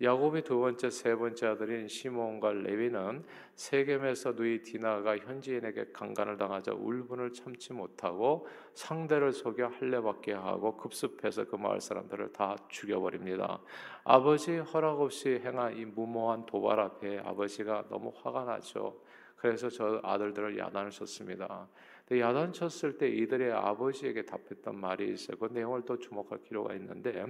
야곱의 0.00 0.42
두 0.42 0.58
번째, 0.58 0.90
세 0.90 1.14
번째 1.14 1.46
아들인 1.46 1.86
시몬과 1.86 2.52
레위는 2.52 3.24
세겜에서 3.54 4.32
누이 4.32 4.62
디나가 4.62 5.16
현지인에게 5.16 5.92
강간을 5.92 6.36
당하자 6.36 6.72
울분을 6.72 7.32
참지 7.32 7.72
못하고 7.72 8.48
상대를 8.74 9.32
속여 9.32 9.68
할례받게 9.68 10.32
하고 10.32 10.76
급습해서 10.76 11.44
그 11.44 11.56
마을 11.56 11.80
사람들을 11.80 12.32
다 12.32 12.56
죽여버립니다. 12.68 13.60
아버지 14.02 14.56
허락 14.58 15.00
없이 15.00 15.40
행한 15.44 15.76
이 15.76 15.84
무모한 15.84 16.44
도발 16.46 16.80
앞에 16.80 17.20
아버지가 17.20 17.84
너무 17.88 18.12
화가 18.16 18.44
나죠. 18.44 19.00
그래서 19.36 19.68
저 19.68 20.00
아들들을 20.02 20.58
야단을 20.58 20.90
쳤습니다. 20.90 21.68
야단 22.10 22.52
쳤을 22.52 22.98
때 22.98 23.08
이들의 23.08 23.52
아버지에게 23.52 24.24
답했던 24.24 24.78
말이 24.78 25.12
있어요. 25.12 25.36
그 25.36 25.48
내용을 25.52 25.82
또 25.84 25.98
주목할 25.98 26.38
필요가 26.38 26.74
있는데 26.74 27.24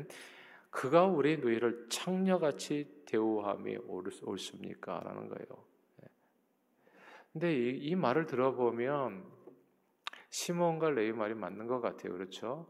그가 0.73 1.05
우리 1.05 1.37
누이를 1.37 1.87
창녀같이 1.91 3.05
대우함이 3.07 3.77
옳습니까? 4.23 5.01
라는 5.05 5.29
거예요. 5.29 5.65
예. 6.03 6.09
근데 7.33 7.55
이, 7.55 7.91
이 7.91 7.95
말을 7.95 8.25
들어보면 8.25 9.23
시몬과 10.31 10.91
레이 10.91 11.13
말이 11.13 11.35
맞는 11.35 11.67
것 11.67 11.83
같아요. 11.83 12.15
그렇죠? 12.15 12.67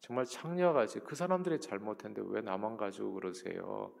정말 0.00 0.24
창녀같이 0.24 0.98
그 1.00 1.14
사람들이 1.14 1.60
잘못했는데 1.60 2.28
왜 2.28 2.40
나만 2.40 2.76
가지고 2.76 3.14
그러세요? 3.14 3.92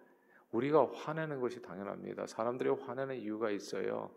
우리가 0.50 0.90
화내는 0.92 1.40
것이 1.40 1.62
당연합니다. 1.62 2.26
사람들이 2.26 2.70
화내는 2.70 3.16
이유가 3.16 3.50
있어요. 3.50 4.10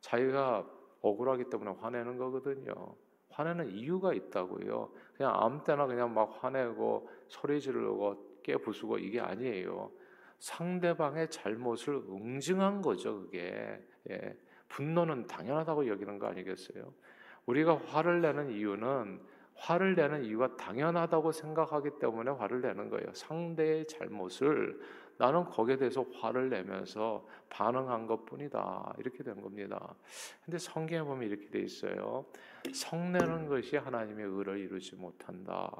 자기가 0.00 0.64
억울하기 1.02 1.50
때문에 1.50 1.72
화내는 1.72 2.18
거거든요. 2.18 2.94
화내는 3.30 3.70
이유가 3.70 4.12
있다고요. 4.12 4.92
그냥 5.16 5.34
아무 5.34 5.64
때나 5.64 5.86
그냥 5.88 6.14
막 6.14 6.38
화내고 6.40 7.08
소리 7.26 7.60
지르고 7.60 8.29
깨부수고 8.42 8.98
이게 8.98 9.20
아니에요. 9.20 9.90
상대방의 10.38 11.30
잘못을 11.30 11.94
응징한 12.08 12.82
거죠, 12.82 13.22
그게. 13.22 13.80
예. 14.10 14.36
분노는 14.68 15.26
당연하다고 15.26 15.88
여기는 15.88 16.18
거 16.18 16.28
아니겠어요? 16.28 16.92
우리가 17.46 17.76
화를 17.76 18.20
내는 18.20 18.50
이유는 18.50 19.20
화를 19.54 19.94
내는 19.94 20.24
이유가 20.24 20.56
당연하다고 20.56 21.32
생각하기 21.32 21.98
때문에 22.00 22.30
화를 22.30 22.62
내는 22.62 22.88
거예요. 22.88 23.12
상대의 23.12 23.86
잘못을 23.86 24.80
나는 25.18 25.44
거기에 25.44 25.76
대해서 25.76 26.06
화를 26.14 26.48
내면서 26.48 27.26
반응한 27.50 28.06
것 28.06 28.24
뿐이다. 28.24 28.94
이렇게 28.98 29.22
된 29.22 29.38
겁니다. 29.42 29.94
근데 30.44 30.56
성경에 30.56 31.02
보면 31.02 31.28
이렇게 31.28 31.50
돼 31.50 31.60
있어요. 31.60 32.24
성내는 32.72 33.46
것이 33.46 33.76
하나님의 33.76 34.24
의를 34.24 34.58
이루지 34.60 34.96
못한다. 34.96 35.70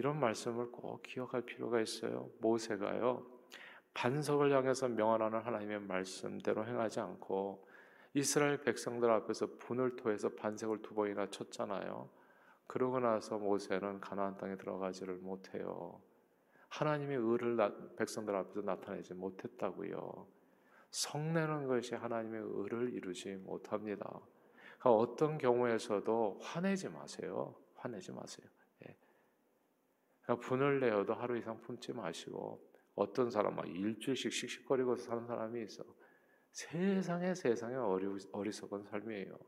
이런 0.00 0.18
말씀을 0.18 0.72
꼭 0.72 1.02
기억할 1.02 1.42
필요가 1.42 1.78
있어요. 1.78 2.30
모세가요. 2.38 3.22
반석을 3.92 4.50
향해서 4.50 4.88
명언하는 4.88 5.40
하나님의 5.40 5.80
말씀대로 5.80 6.64
행하지 6.64 7.00
않고 7.00 7.68
이스라엘 8.14 8.62
백성들 8.62 9.10
앞에서 9.10 9.58
분을 9.58 9.96
토해서 9.96 10.30
반석을 10.30 10.80
두 10.80 10.94
번이나 10.94 11.26
쳤잖아요. 11.28 12.08
그러고 12.66 12.98
나서 12.98 13.36
모세는 13.36 14.00
가나안 14.00 14.38
땅에 14.38 14.56
들어가지를 14.56 15.16
못해요. 15.16 16.00
하나님의 16.70 17.18
의를 17.18 17.58
백성들 17.96 18.34
앞에서 18.34 18.62
나타내지 18.62 19.12
못했다고요. 19.12 20.26
성내는 20.92 21.66
것이 21.66 21.94
하나님의 21.94 22.40
의를 22.42 22.94
이루지 22.94 23.34
못합니다. 23.34 24.18
그러니까 24.78 24.92
어떤 24.92 25.36
경우에서도 25.36 26.38
화내지 26.40 26.88
마세요. 26.88 27.54
화내지 27.74 28.12
마세요. 28.12 28.48
분을 30.38 30.80
내어도 30.80 31.14
하루 31.14 31.36
이상 31.38 31.60
품지 31.60 31.92
마시고 31.92 32.60
어떤 32.94 33.30
사람 33.30 33.56
막 33.56 33.66
일주일씩 33.68 34.32
씩씩거리고 34.32 34.96
사는 34.96 35.26
사람이 35.26 35.62
있어. 35.64 35.84
세상에 36.52 37.34
세상에 37.34 37.76
어리, 37.76 38.06
어리석은 38.32 38.84
삶이에요. 38.84 39.38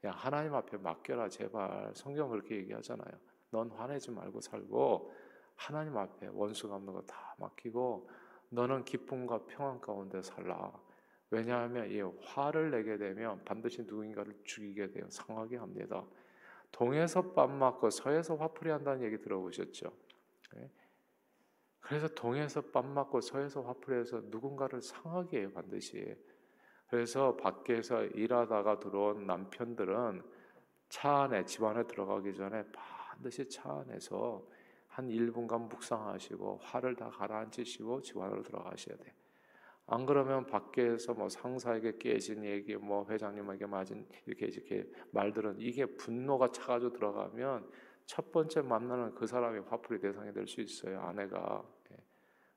그냥 0.00 0.16
하나님 0.16 0.54
앞에 0.54 0.76
맡겨라 0.78 1.28
제발. 1.28 1.92
성경 1.94 2.28
그렇게 2.30 2.56
얘기하잖아요. 2.56 3.18
넌 3.50 3.70
화내지 3.70 4.10
말고 4.10 4.40
살고 4.40 5.12
하나님 5.56 5.96
앞에 5.96 6.28
원수 6.32 6.68
갚는 6.68 6.92
거 6.92 7.02
다 7.06 7.34
맡기고 7.38 8.08
너는 8.50 8.84
기쁨과 8.84 9.46
평안 9.46 9.80
가운데 9.80 10.20
살라. 10.22 10.72
왜냐하면 11.30 11.90
이 11.90 12.00
화를 12.00 12.70
내게 12.70 12.98
되면 12.98 13.42
반드시 13.44 13.82
누군가를 13.82 14.38
죽이게 14.44 14.90
돼요. 14.90 15.06
상하게 15.08 15.56
합니다. 15.56 16.04
동에서 16.72 17.34
빰 17.34 17.48
맞고 17.50 17.90
서에서 17.90 18.36
화풀이 18.36 18.70
한다는 18.70 19.02
얘기 19.02 19.20
들어보셨죠? 19.20 19.92
네. 20.54 20.70
그래서 21.80 22.08
동에서 22.08 22.62
빰 22.72 22.84
맞고 22.84 23.20
서에서 23.20 23.62
화풀이해서 23.62 24.22
누군가를 24.26 24.80
상하게 24.80 25.40
해요 25.40 25.52
반드시. 25.52 26.16
그래서 26.88 27.36
밖에서 27.36 28.04
일하다가 28.04 28.80
들어온 28.80 29.26
남편들은 29.26 30.22
차 30.88 31.22
안에 31.22 31.44
집 31.44 31.62
안에 31.64 31.86
들어가기 31.86 32.34
전에 32.34 32.64
반드시 32.72 33.48
차 33.48 33.80
안에서 33.80 34.46
한 34.88 35.08
1분간 35.08 35.68
묵상하시고 35.68 36.60
화를 36.62 36.94
다 36.96 37.08
가라앉히시고 37.08 38.02
집 38.02 38.18
안으로 38.18 38.42
들어가셔야 38.42 38.96
돼. 38.98 39.14
안 39.86 40.06
그러면 40.06 40.46
밖에서 40.46 41.12
뭐 41.14 41.28
상사에게 41.28 41.98
깨진 41.98 42.44
얘기, 42.44 42.76
뭐 42.76 43.06
회장님에게 43.08 43.66
맞은 43.66 44.06
이렇게 44.26 44.46
이렇게 44.46 44.86
말들은 45.10 45.56
이게 45.58 45.86
분노가 45.86 46.48
차가지고 46.48 46.92
들어가면 46.92 47.68
첫 48.06 48.30
번째 48.32 48.62
만나는 48.62 49.14
그 49.14 49.26
사람이 49.26 49.60
화풀이 49.68 50.00
대상이 50.00 50.32
될 50.32 50.46
수 50.46 50.60
있어요. 50.60 51.00
아내가 51.00 51.64
예. 51.92 51.96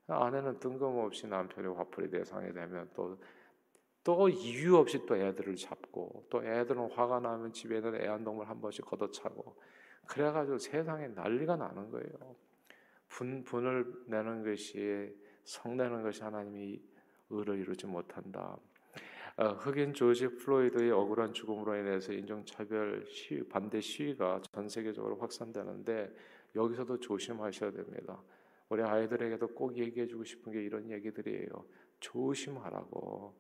아내는 0.08 0.60
뜬금없이 0.60 1.28
남편이 1.28 1.68
화풀이 1.76 2.10
대상이 2.10 2.54
되면 2.54 2.90
또또 2.94 4.30
이유 4.30 4.78
없이 4.78 5.06
또 5.06 5.16
애들을 5.16 5.56
잡고 5.56 6.28
또 6.30 6.44
애들은 6.44 6.92
화가 6.92 7.20
나면 7.20 7.54
집에는 7.54 8.02
애완동물 8.02 8.48
한 8.48 8.62
번씩 8.62 8.86
걷어차고 8.86 9.56
그래가지고 10.08 10.60
세상에 10.60 11.08
난리가 11.08 11.56
나는 11.56 11.90
거예요. 11.90 12.36
분 13.08 13.44
분을 13.44 14.04
내는 14.08 14.44
것이 14.44 15.16
성내는 15.44 16.04
것이 16.04 16.24
하나님의 16.24 16.82
의를 17.30 17.60
이루지 17.60 17.88
못한다. 17.88 18.58
어, 19.38 19.48
흑인 19.50 19.94
조지 19.94 20.28
플로이드의 20.28 20.92
억울한 20.92 21.34
죽음으로 21.34 21.76
인해서 21.76 22.14
인종차별 22.14 23.06
시위, 23.08 23.44
반대 23.44 23.82
시위가 23.82 24.42
전 24.52 24.70
세계적으로 24.70 25.18
확산되는데 25.18 26.10
여기서도 26.56 27.00
조심하셔야 27.00 27.72
됩니다. 27.72 28.22
우리 28.70 28.82
아이들에게도 28.82 29.50
꼭 29.50 29.78
얘기해주고 29.78 30.24
싶은 30.24 30.54
게 30.54 30.64
이런 30.64 30.90
얘기들이에요. 30.90 31.50
조심하라고. 32.00 33.36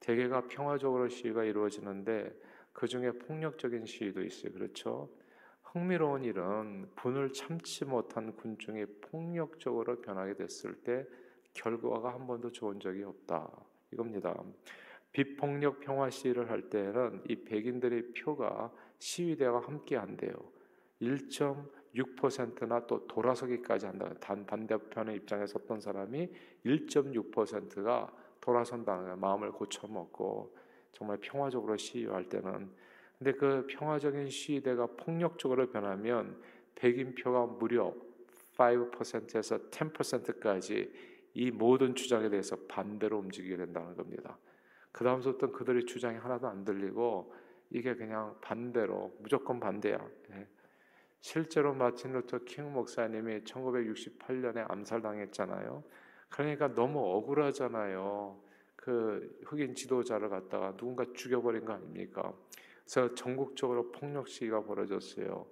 대개가 0.00 0.46
평화적으로 0.48 1.08
시위가 1.08 1.44
이루어지는데 1.44 2.32
그 2.72 2.86
중에 2.86 3.12
폭력적인 3.12 3.86
시위도 3.86 4.22
있어요. 4.22 4.52
그렇죠? 4.52 5.08
흥미로운 5.62 6.24
일은 6.24 6.88
분을 6.96 7.32
참지 7.32 7.84
못한 7.84 8.34
군중이 8.34 8.86
폭력적으로 9.02 10.00
변하게 10.00 10.34
됐을 10.34 10.74
때 10.82 11.06
결과가 11.58 12.14
한 12.14 12.26
번도 12.26 12.52
좋은 12.52 12.78
적이 12.78 13.04
없다. 13.04 13.50
이겁니다. 13.92 14.42
비폭력 15.12 15.80
평화 15.80 16.08
시위를 16.10 16.50
할 16.50 16.70
때는 16.70 17.22
이 17.28 17.36
백인들의 17.44 18.12
표가 18.12 18.72
시위대와 18.98 19.60
함께 19.60 19.96
한대요. 19.96 20.32
1.6%나 21.00 22.86
또 22.86 23.06
돌아서기까지 23.06 23.86
한다. 23.86 24.12
단 24.20 24.46
반대편의 24.46 25.16
입장에 25.16 25.46
섰던 25.46 25.80
사람이 25.80 26.28
1.6%가 26.64 28.12
돌아선다는. 28.40 29.18
마음을 29.18 29.52
고쳐먹고 29.52 30.56
정말 30.92 31.18
평화적으로 31.20 31.76
시위할 31.76 32.28
때는 32.28 32.70
근데 33.18 33.32
그 33.32 33.66
평화적인 33.68 34.30
시위대가 34.30 34.86
폭력적으로 34.86 35.68
변하면 35.70 36.40
백인 36.76 37.14
표가 37.14 37.46
무려 37.46 37.92
5%에서 38.56 39.58
10%까지 39.70 41.17
이 41.34 41.50
모든 41.50 41.94
주장에 41.94 42.28
대해서 42.28 42.56
반대로 42.68 43.18
움직이게 43.18 43.56
된다는 43.56 43.94
겁니다. 43.96 44.38
그 44.92 45.04
다음부터 45.04 45.52
그들의 45.52 45.86
주장이 45.86 46.18
하나도 46.18 46.48
안 46.48 46.64
들리고 46.64 47.32
이게 47.70 47.94
그냥 47.94 48.36
반대로 48.40 49.14
무조건 49.20 49.60
반대야. 49.60 49.98
예. 50.32 50.46
실제로 51.20 51.74
마틴 51.74 52.12
루터 52.12 52.38
킹 52.44 52.72
목사님이 52.72 53.40
1968년에 53.40 54.70
암살당했잖아요. 54.70 55.84
그러니까 56.30 56.74
너무 56.74 57.00
억울하잖아요. 57.00 58.40
그 58.76 59.38
흑인 59.44 59.74
지도자를 59.74 60.28
갖다가 60.28 60.76
누군가 60.76 61.04
죽여버린 61.12 61.64
거 61.64 61.74
아닙니까? 61.74 62.32
그래서 62.84 63.14
전국적으로 63.14 63.90
폭력 63.90 64.28
시위가 64.28 64.62
벌어졌어요. 64.64 65.46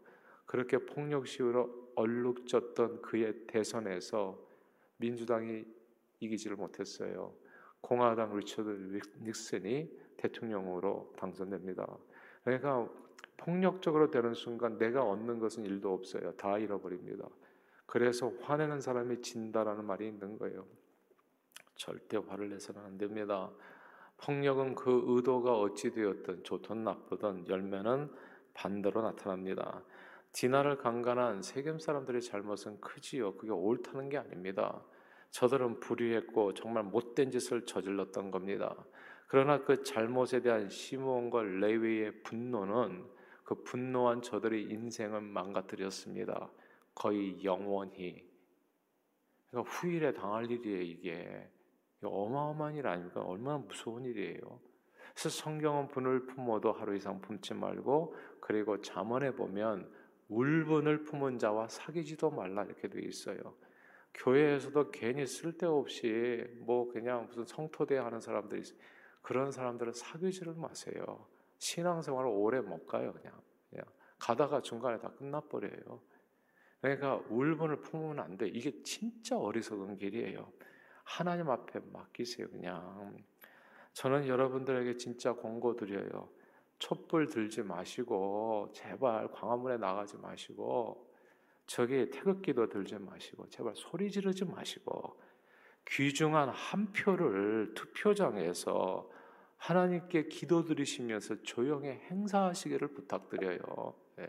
그렇게 0.47 0.79
폭력 0.79 1.27
시위로 1.27 1.93
얼룩졌던 1.97 3.03
그의 3.03 3.47
대선에서 3.47 4.46
민주당이 4.99 5.65
이기지를 6.21 6.57
못했어요. 6.57 7.35
공화당 7.81 8.37
리처드 8.37 9.01
닉슨이 9.23 9.91
대통령으로 10.17 11.13
당선됩니다. 11.17 11.87
그러니까 12.43 12.89
폭력적으로 13.37 14.11
되는 14.11 14.35
순간 14.35 14.79
내가 14.79 15.05
얻는 15.05 15.39
것은 15.39 15.65
일도 15.65 15.93
없어요. 15.93 16.33
다 16.33 16.59
잃어버립니다. 16.59 17.29
그래서 17.87 18.33
화내는 18.43 18.81
사람이 18.81 19.21
진다라는 19.21 19.85
말이 19.85 20.09
있는 20.09 20.39
거예요. 20.39 20.67
절대 21.77 22.17
화를 22.17 22.49
내서는 22.51 22.83
안 22.83 22.99
됩니다. 22.99 23.51
폭력은 24.19 24.75
그 24.75 25.03
의도가 25.07 25.59
어찌 25.59 25.93
되었든 25.93 26.43
좋든 26.43 26.85
나쁘든 26.85 27.49
열매는 27.49 28.11
반대로 28.55 29.03
나타납니다. 29.03 29.85
디나를 30.37 30.77
강간한 30.77 31.41
세겜 31.41 31.79
사람들의 31.79 32.21
잘못은 32.21 32.79
크지요. 32.83 33.37
그게 33.37 33.51
옳다는 33.53 34.11
게 34.11 34.19
아닙니다. 34.19 34.85
저들은 35.31 35.81
불의했고 35.81 36.53
정말 36.53 36.83
못된 36.85 37.31
짓을 37.31 37.65
저질렀던 37.65 38.31
겁니다. 38.31 38.77
그러나 39.29 39.65
그 39.65 39.83
잘못에 39.83 40.43
대한 40.43 40.69
시므온과 40.69 41.43
레위의 41.43 42.23
분노는 42.23 43.07
그 43.45 43.63
분노한 43.63 44.21
저들의 44.21 44.65
인생을 44.65 45.23
망가뜨렸습니다. 45.23 46.51
거의 46.95 47.43
영원히. 47.43 48.23
그러니까 49.49 49.73
후일에 49.73 50.13
당할 50.13 50.51
일이에요, 50.51 50.83
이게. 50.83 51.51
어마어마한 52.03 52.75
일 52.75 52.87
아닙니까? 52.87 53.23
얼마나 53.23 53.57
무서운 53.57 54.05
일이에요. 54.05 54.61
그래서 55.15 55.31
성경은 55.31 55.89
분을 55.89 56.27
품어도 56.27 56.73
하루 56.73 56.95
이상 56.95 57.23
품지 57.23 57.55
말고 57.55 58.15
그리고 58.41 58.83
잠언에 58.83 59.31
보면 59.31 59.96
울분을 60.29 61.05
품은 61.05 61.39
자와 61.39 61.69
사귀지도 61.69 62.31
말라 62.31 62.65
이렇게 62.65 62.89
되어 62.89 63.03
있어요. 63.03 63.39
교회에서도 64.15 64.91
괜히 64.91 65.27
쓸데없이 65.27 66.45
뭐 66.61 66.91
그냥 66.91 67.27
무슨 67.27 67.45
성토대 67.45 67.99
하는 67.99 68.21
사람들이 68.21 68.63
그런 69.23 69.53
사람들은 69.53 69.93
사귀지를 69.93 70.55
마세요. 70.55 71.27
신앙생활을 71.59 72.31
오래 72.31 72.61
못 72.61 72.87
가요 72.87 73.13
그냥. 73.13 73.33
그냥 73.71 73.85
가다가 74.19 74.63
중간에 74.63 74.99
다 74.99 75.11
끝나버려요. 75.11 76.01
그러니까 76.81 77.17
울분을 77.29 77.81
품으면 77.83 78.21
안 78.21 78.37
돼. 78.37 78.49
이게 78.49 78.83
진짜 78.83 79.37
어리석은 79.37 79.99
길이에요. 79.99 80.53
하나님 81.05 81.51
앞에 81.51 81.81
맡기세요 81.93 82.49
그냥. 82.51 83.17
저는 83.93 84.27
여러분들에게 84.29 84.97
진짜 84.97 85.35
권고 85.35 85.77
드려요. 85.77 86.29
촛불 86.79 87.29
들지 87.29 87.63
마시고 87.63 88.71
제발 88.73 89.31
광화문에 89.33 89.79
나가지 89.79 90.17
마시고 90.17 91.11
저기 91.67 92.11
태극기도 92.11 92.69
들지 92.69 92.97
마시고 92.99 93.49
제발 93.49 93.75
소리 93.75 94.11
지르지 94.11 94.45
마시고 94.45 95.21
귀중한 95.87 96.49
한 96.51 96.93
표를 96.93 97.73
투표장에서 97.75 99.09
하나님께 99.57 100.29
기도드리시면서 100.29 101.43
조용히 101.43 101.89
행사하시기를 101.89 102.89
부탁드려요. 102.89 103.95
네. 104.17 104.29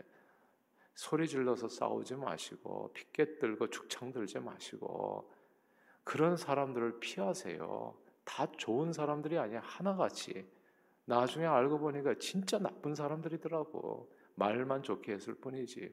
소리 0.94 1.28
질러서 1.28 1.68
싸우지 1.68 2.16
마시고 2.16 2.92
피켓 2.92 3.38
들고 3.38 3.70
죽창 3.70 4.10
들지 4.10 4.40
마시고 4.40 5.30
그런 6.02 6.36
사람들을 6.36 6.98
피하세요. 7.00 7.94
다 8.24 8.46
좋은 8.56 8.92
사람들이 8.92 9.38
아니야 9.38 9.60
하나같이 9.60 10.48
나중에 11.08 11.46
알고 11.46 11.78
보니까 11.78 12.14
진짜 12.18 12.58
나쁜 12.58 12.94
사람들이더라고 12.94 14.12
말만 14.34 14.82
좋게 14.82 15.12
했을 15.12 15.34
뿐이지 15.34 15.90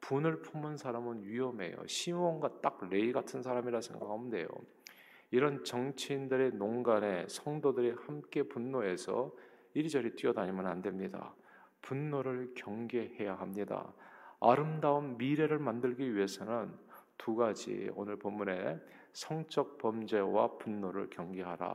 분을 0.00 0.42
품은 0.42 0.76
사람은 0.76 1.24
위험해요. 1.24 1.86
시몬과 1.86 2.60
딱 2.60 2.78
레이 2.90 3.10
같은 3.12 3.42
사람이라 3.42 3.80
생각하면 3.80 4.28
돼요. 4.28 4.46
이런 5.30 5.64
정치인들의 5.64 6.52
농간에 6.52 7.26
성도들이 7.28 7.94
함께 8.06 8.42
분노해서 8.42 9.34
이리저리 9.72 10.16
뛰어다니면 10.16 10.66
안 10.66 10.82
됩니다. 10.82 11.34
분노를 11.80 12.52
경계해야 12.54 13.34
합니다. 13.36 13.94
아름다운 14.38 15.16
미래를 15.16 15.58
만들기 15.58 16.14
위해서는 16.14 16.74
두 17.16 17.34
가지 17.36 17.90
오늘 17.94 18.18
본문에 18.18 18.78
성적 19.14 19.78
범죄와 19.78 20.58
분노를 20.58 21.08
경계하라. 21.08 21.74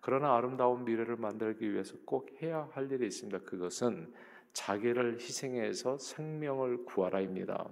그러나 0.00 0.36
아름다운 0.36 0.84
미래를 0.84 1.16
만들기 1.16 1.72
위해서 1.72 1.96
꼭 2.04 2.30
해야 2.40 2.68
할 2.72 2.90
일이 2.90 3.06
있습니다. 3.06 3.40
그것은 3.40 4.12
자기를 4.52 5.14
희생해서 5.20 5.98
생명을 5.98 6.84
구하라입니다. 6.84 7.68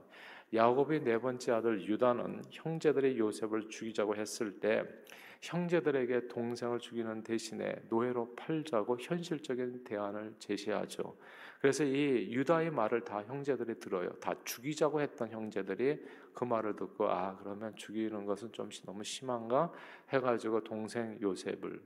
야곱의 0.54 1.02
네 1.02 1.18
번째 1.18 1.52
아들 1.52 1.86
유다는 1.86 2.42
형제들의 2.50 3.18
요셉을 3.18 3.68
죽이자고 3.68 4.16
했을 4.16 4.60
때 4.60 4.84
형제들에게 5.42 6.28
동생을 6.28 6.78
죽이는 6.78 7.22
대신에 7.22 7.76
노예로 7.88 8.34
팔자고 8.36 8.96
현실적인 9.00 9.84
대안을 9.84 10.34
제시하죠. 10.38 11.16
그래서 11.60 11.84
이 11.84 12.32
유다의 12.32 12.70
말을 12.70 13.02
다 13.02 13.22
형제들이 13.24 13.78
들어요. 13.80 14.10
다 14.20 14.34
죽이자고 14.44 15.00
했던 15.00 15.28
형제들이 15.28 16.00
그 16.32 16.44
말을 16.44 16.76
듣고 16.76 17.08
아 17.08 17.36
그러면 17.38 17.74
죽이는 17.74 18.24
것은 18.24 18.52
좀 18.52 18.68
너무 18.84 19.02
심한가 19.02 19.72
해가지고 20.10 20.62
동생 20.62 21.18
요셉을 21.20 21.80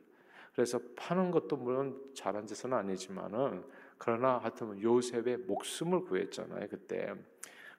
그래서 0.61 0.79
파는 0.95 1.31
것도 1.31 1.57
물론 1.57 1.99
잘한 2.13 2.47
짓은 2.47 2.75
아니지만은 2.75 3.65
그러나 3.97 4.37
하여튼 4.37 4.79
요셉의 4.79 5.39
목숨을 5.39 6.03
구했잖아요 6.03 6.69
그때. 6.69 7.15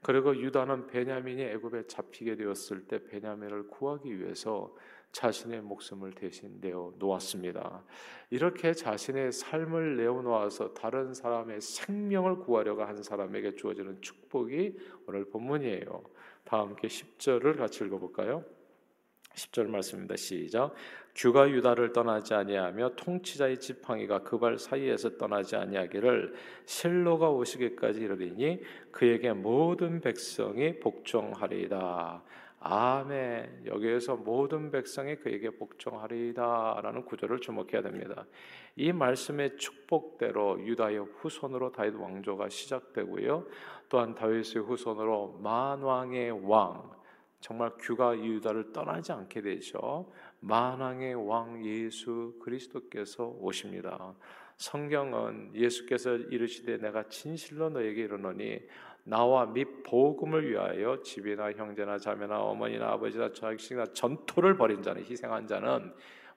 그리고 0.02 0.36
유다는 0.36 0.88
베냐민이 0.88 1.44
애굽에 1.44 1.86
잡히게 1.86 2.38
되었을 2.38 2.88
때 2.88 3.06
베냐민을 3.06 3.67
구하기 3.67 4.17
위해서 4.17 4.76
자신의 5.12 5.62
목숨을 5.62 6.13
대신 6.13 6.58
내어 6.60 6.91
놓았습니다. 6.98 7.84
이렇게 8.32 8.74
자신의 8.74 9.32
삶을 9.32 9.98
내어 9.98 10.24
놓아서 10.24 10.74
다른 10.74 11.13
사람의 11.13 11.62
생명을 11.62 12.38
구하려고 12.38 12.82
한 12.84 13.04
사람에게 13.04 13.58
주어지는 13.58 14.02
축복이 14.02 14.76
오늘 15.06 15.26
본문이에요. 15.26 16.04
다 16.46 16.62
함께 16.62 16.88
10절을 16.88 17.58
같이 17.58 17.84
읽어 17.84 18.00
볼까요? 18.00 18.44
10절 19.36 19.67
말씀입니다. 19.67 20.15
시작. 20.15 20.74
규가 21.13 21.50
유다를 21.50 21.91
떠나지 21.91 22.34
아니하며 22.34 22.96
통치자의 22.96 23.60
지팡이가 23.60 24.24
그 24.24 24.39
발 24.39 24.58
사이에서 24.58 25.17
떠나지 25.17 25.56
아니하기를 25.56 26.34
실로가 26.65 27.30
오시기까지 27.30 28.00
이르리니 28.00 28.62
그에게 28.91 29.34
모든 29.34 30.00
백성이 30.00 30.80
복종하리이다. 30.80 32.24
아멘. 32.63 33.63
여기에서 33.65 34.15
모든 34.15 34.72
백성이 34.72 35.15
그에게 35.15 35.50
복종하리이다라는 35.50 37.06
구절을 37.06 37.39
주목해야 37.39 37.82
됩니다. 37.82 38.26
이 38.76 38.94
말씀의 38.94 39.58
축복대로 39.58 40.63
유다의 40.65 41.00
후손으로 41.17 41.72
다윗 41.72 41.96
왕조가 41.96 42.50
시작되고요. 42.50 43.48
또한 43.89 44.15
다윗의 44.15 44.62
후손으로 44.63 45.39
만 45.41 45.82
왕의 45.82 46.48
왕 46.48 47.00
정말 47.41 47.71
규가 47.80 48.15
유다를 48.17 48.71
떠나지 48.71 49.12
않게 49.12 49.41
되죠. 49.41 50.12
만왕의 50.39 51.27
왕 51.27 51.65
예수 51.65 52.36
그리스도께서 52.39 53.36
오십니다. 53.39 54.13
성경은 54.58 55.51
예수께서 55.56 56.15
이르시되 56.15 56.77
내가 56.77 57.08
진실로 57.10 57.69
너에게 57.69 58.04
이르노니 58.04 58.60
나와 59.04 59.47
및 59.47 59.82
복음을 59.84 60.47
위하여 60.47 61.01
집이나 61.01 61.51
형제나 61.54 61.97
자매나 61.97 62.39
어머니나 62.39 62.91
아버지나 62.91 63.34
자식이나 63.34 63.86
전토를 63.88 64.56
벌인 64.56 64.84
자는 64.84 65.04
희생한 65.04 65.47
자는 65.47 65.91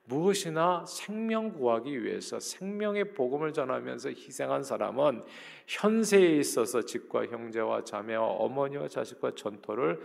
무엇이나 0.05 0.85
생명 0.87 1.53
구하기 1.53 2.03
위해서 2.03 2.39
생명의 2.39 3.13
복음을 3.13 3.53
전하면서 3.53 4.09
희생한 4.09 4.63
사람은 4.63 5.23
현세에 5.67 6.37
있어서 6.37 6.81
집과 6.81 7.27
형제와 7.27 7.83
자매와 7.83 8.23
어머니와 8.25 8.87
자식과 8.87 9.33
전토를 9.35 10.01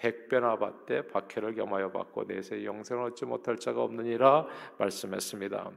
백배나 0.00 0.56
받되 0.56 1.06
박해를 1.08 1.54
겸하여 1.54 1.92
받고 1.92 2.24
내세 2.24 2.64
영생을 2.64 3.04
얻지 3.04 3.26
못할 3.26 3.58
자가 3.58 3.82
없느니라 3.82 4.46
말씀했습니다. 4.78 5.70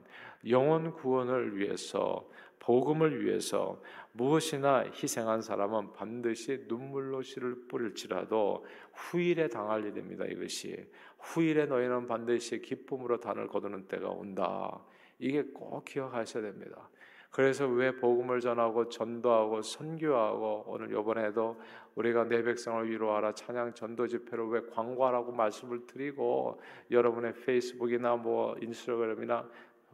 영혼 0.48 0.94
구원을 0.94 1.58
위해서 1.58 2.30
복음을 2.60 3.26
위해서 3.26 3.82
무엇이나 4.14 4.86
희생한 4.86 5.42
사람은 5.42 5.92
반드시 5.92 6.64
눈물로 6.70 7.22
씨를 7.22 7.68
뿌릴지라도 7.68 8.66
후일에 8.94 9.50
당할 9.50 9.86
일입니다. 9.86 10.24
이것이 10.24 10.88
후일에 11.20 11.66
너희는 11.66 12.08
반드시 12.08 12.62
기쁨으로 12.62 13.20
단을 13.20 13.48
거두는 13.48 13.88
때가 13.90 14.10
온다. 14.10 14.80
이게 15.20 15.44
꼭 15.44 15.84
기억하셔야 15.84 16.44
됩니다. 16.44 16.90
그래서 17.34 17.66
왜 17.66 17.92
복음을 17.96 18.40
전하고 18.42 18.90
전도하고 18.90 19.64
선교하고 19.64 20.66
오늘 20.68 20.92
이번에도 20.92 21.60
우리가 21.96 22.26
내 22.26 22.44
백성을 22.44 22.88
위로하라 22.88 23.34
찬양 23.34 23.74
전도 23.74 24.08
집회를 24.08 24.50
왜 24.50 24.62
광고하라고 24.72 25.32
말씀을 25.32 25.88
드리고 25.88 26.62
여러분의 26.92 27.34
페이스북이나 27.34 28.18
뭐 28.18 28.56
인스타그램이나 28.62 29.50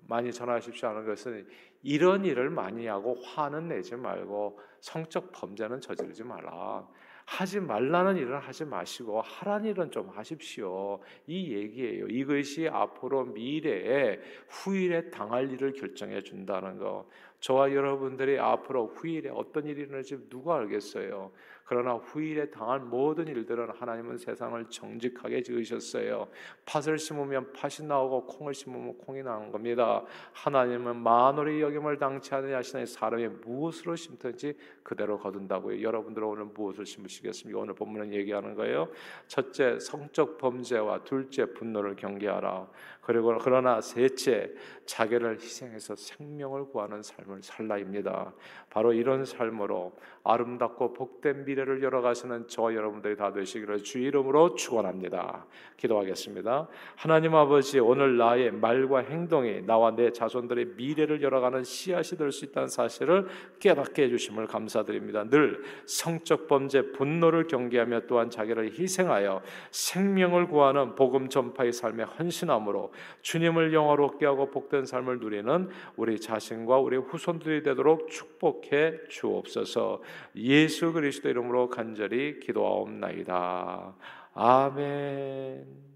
많이 0.10 0.34
전하십시오 0.34 0.90
하는 0.90 1.06
것은 1.06 1.48
이런 1.82 2.26
일을 2.26 2.50
많이 2.50 2.88
하고 2.88 3.16
화는 3.24 3.70
내지 3.70 3.96
말고 3.96 4.60
성적 4.82 5.32
범죄는 5.32 5.80
저지르지 5.80 6.26
말라. 6.26 6.86
하지 7.30 7.60
말라는 7.60 8.18
일을 8.18 8.40
하지 8.40 8.66
마시고 8.66 9.22
하라는 9.22 9.70
일은 9.70 9.92
좀 9.92 10.10
하십시오. 10.10 11.00
이 11.28 11.54
얘기예요. 11.54 12.08
이것이 12.08 12.68
앞으로 12.68 13.26
미래에 13.26 14.20
후일에 14.48 15.12
당할 15.12 15.52
일을 15.52 15.74
결정해 15.74 16.24
준다는 16.24 16.80
거. 16.80 17.08
저와 17.40 17.72
여러분들이 17.72 18.40
앞으로 18.40 18.88
후일에 18.88 19.30
어떤 19.30 19.68
일이 19.68 19.82
일어날지 19.82 20.28
누가 20.28 20.58
알겠어요. 20.58 21.32
그러나 21.70 21.94
후일에 21.94 22.50
당할 22.50 22.80
모든 22.80 23.28
일들은 23.28 23.70
하나님은 23.70 24.18
세상을 24.18 24.66
정직하게 24.72 25.44
지으셨어요. 25.44 26.28
팥을 26.66 26.98
심으면 26.98 27.54
팥이 27.54 27.88
나오고 27.88 28.26
콩을 28.26 28.56
심으면 28.56 28.98
콩이 28.98 29.22
나는 29.22 29.52
겁니다. 29.52 30.04
하나님은 30.34 30.96
만월의 30.96 31.62
여김을 31.62 32.00
당치 32.00 32.34
않으시는 32.34 32.88
사람이 32.88 33.28
무엇으로 33.46 33.96
심든지 33.96 34.58
그대로 34.82 35.20
거둔다고요. 35.20 35.84
여러분들 35.84 36.24
오늘 36.24 36.46
무엇을 36.46 36.88
심으시겠습니까? 36.88 37.60
오늘 37.60 37.76
본문은 37.76 38.14
얘기하는 38.14 38.56
거예요. 38.56 38.90
첫째 39.28 39.80
성적 39.80 40.40
범죄와 40.40 41.04
둘째 41.04 41.54
분노를 41.54 41.96
경계하라. 41.96 42.68
그리고 43.10 43.36
그러나 43.40 43.82
셋째 43.82 44.52
자기를 44.86 45.40
희생해서 45.40 45.96
생명을 45.96 46.66
구하는 46.66 47.02
삶을 47.02 47.42
살라입니다. 47.42 48.34
바로 48.70 48.94
이런 48.94 49.26
삶으로 49.26 49.94
아름답고 50.24 50.94
복된 50.94 51.46
미래를 51.46 51.82
열어가시는 51.82 52.46
저 52.48 52.72
여러분들이 52.72 53.16
다 53.16 53.34
되시기를 53.34 53.84
주 53.84 53.98
이름으로 53.98 54.54
축원합니다. 54.54 55.48
기도하겠습니다. 55.78 56.68
하나님 56.96 57.34
아버지 57.34 57.80
오늘 57.80 58.18
나의 58.18 58.52
말과 58.52 59.00
행동이 59.00 59.64
나와 59.66 59.96
내 59.96 60.12
자손들의 60.12 60.74
미래를 60.76 61.24
열어가는 61.24 61.64
씨앗이 61.64 62.16
될 62.16 62.32
수 62.32 62.46
있다는 62.46 62.68
사실을 62.68 63.28
깨닫게 63.60 64.04
해주심을 64.04 64.46
감사드립니다. 64.46 65.24
늘 65.30 65.64
성적 65.88 66.48
범죄 66.48 66.92
분노를 66.92 67.48
경계하며 67.48 68.02
또한 68.02 68.30
자기를 68.30 68.78
희생하여 68.78 69.42
생명을 69.72 70.48
구하는 70.48 70.94
복음 70.94 71.28
전파의 71.28 71.74
삶의 71.74 72.06
헌신함으로 72.06 72.92
주님을 73.22 73.74
영화롭게 73.74 74.26
하고 74.26 74.50
복된 74.50 74.86
삶을 74.86 75.20
누리는 75.20 75.70
우리 75.96 76.20
자신과 76.20 76.80
우리 76.80 76.98
후손들이 76.98 77.64
되도록 77.64 78.10
축복해 78.10 79.08
주옵소서. 79.10 80.02
예수 80.36 80.94
그리스도 80.94 81.30
이름으로 81.30 81.70
간절히 81.70 82.40
기도하옵나이다. 82.40 83.96
아멘. 84.34 85.89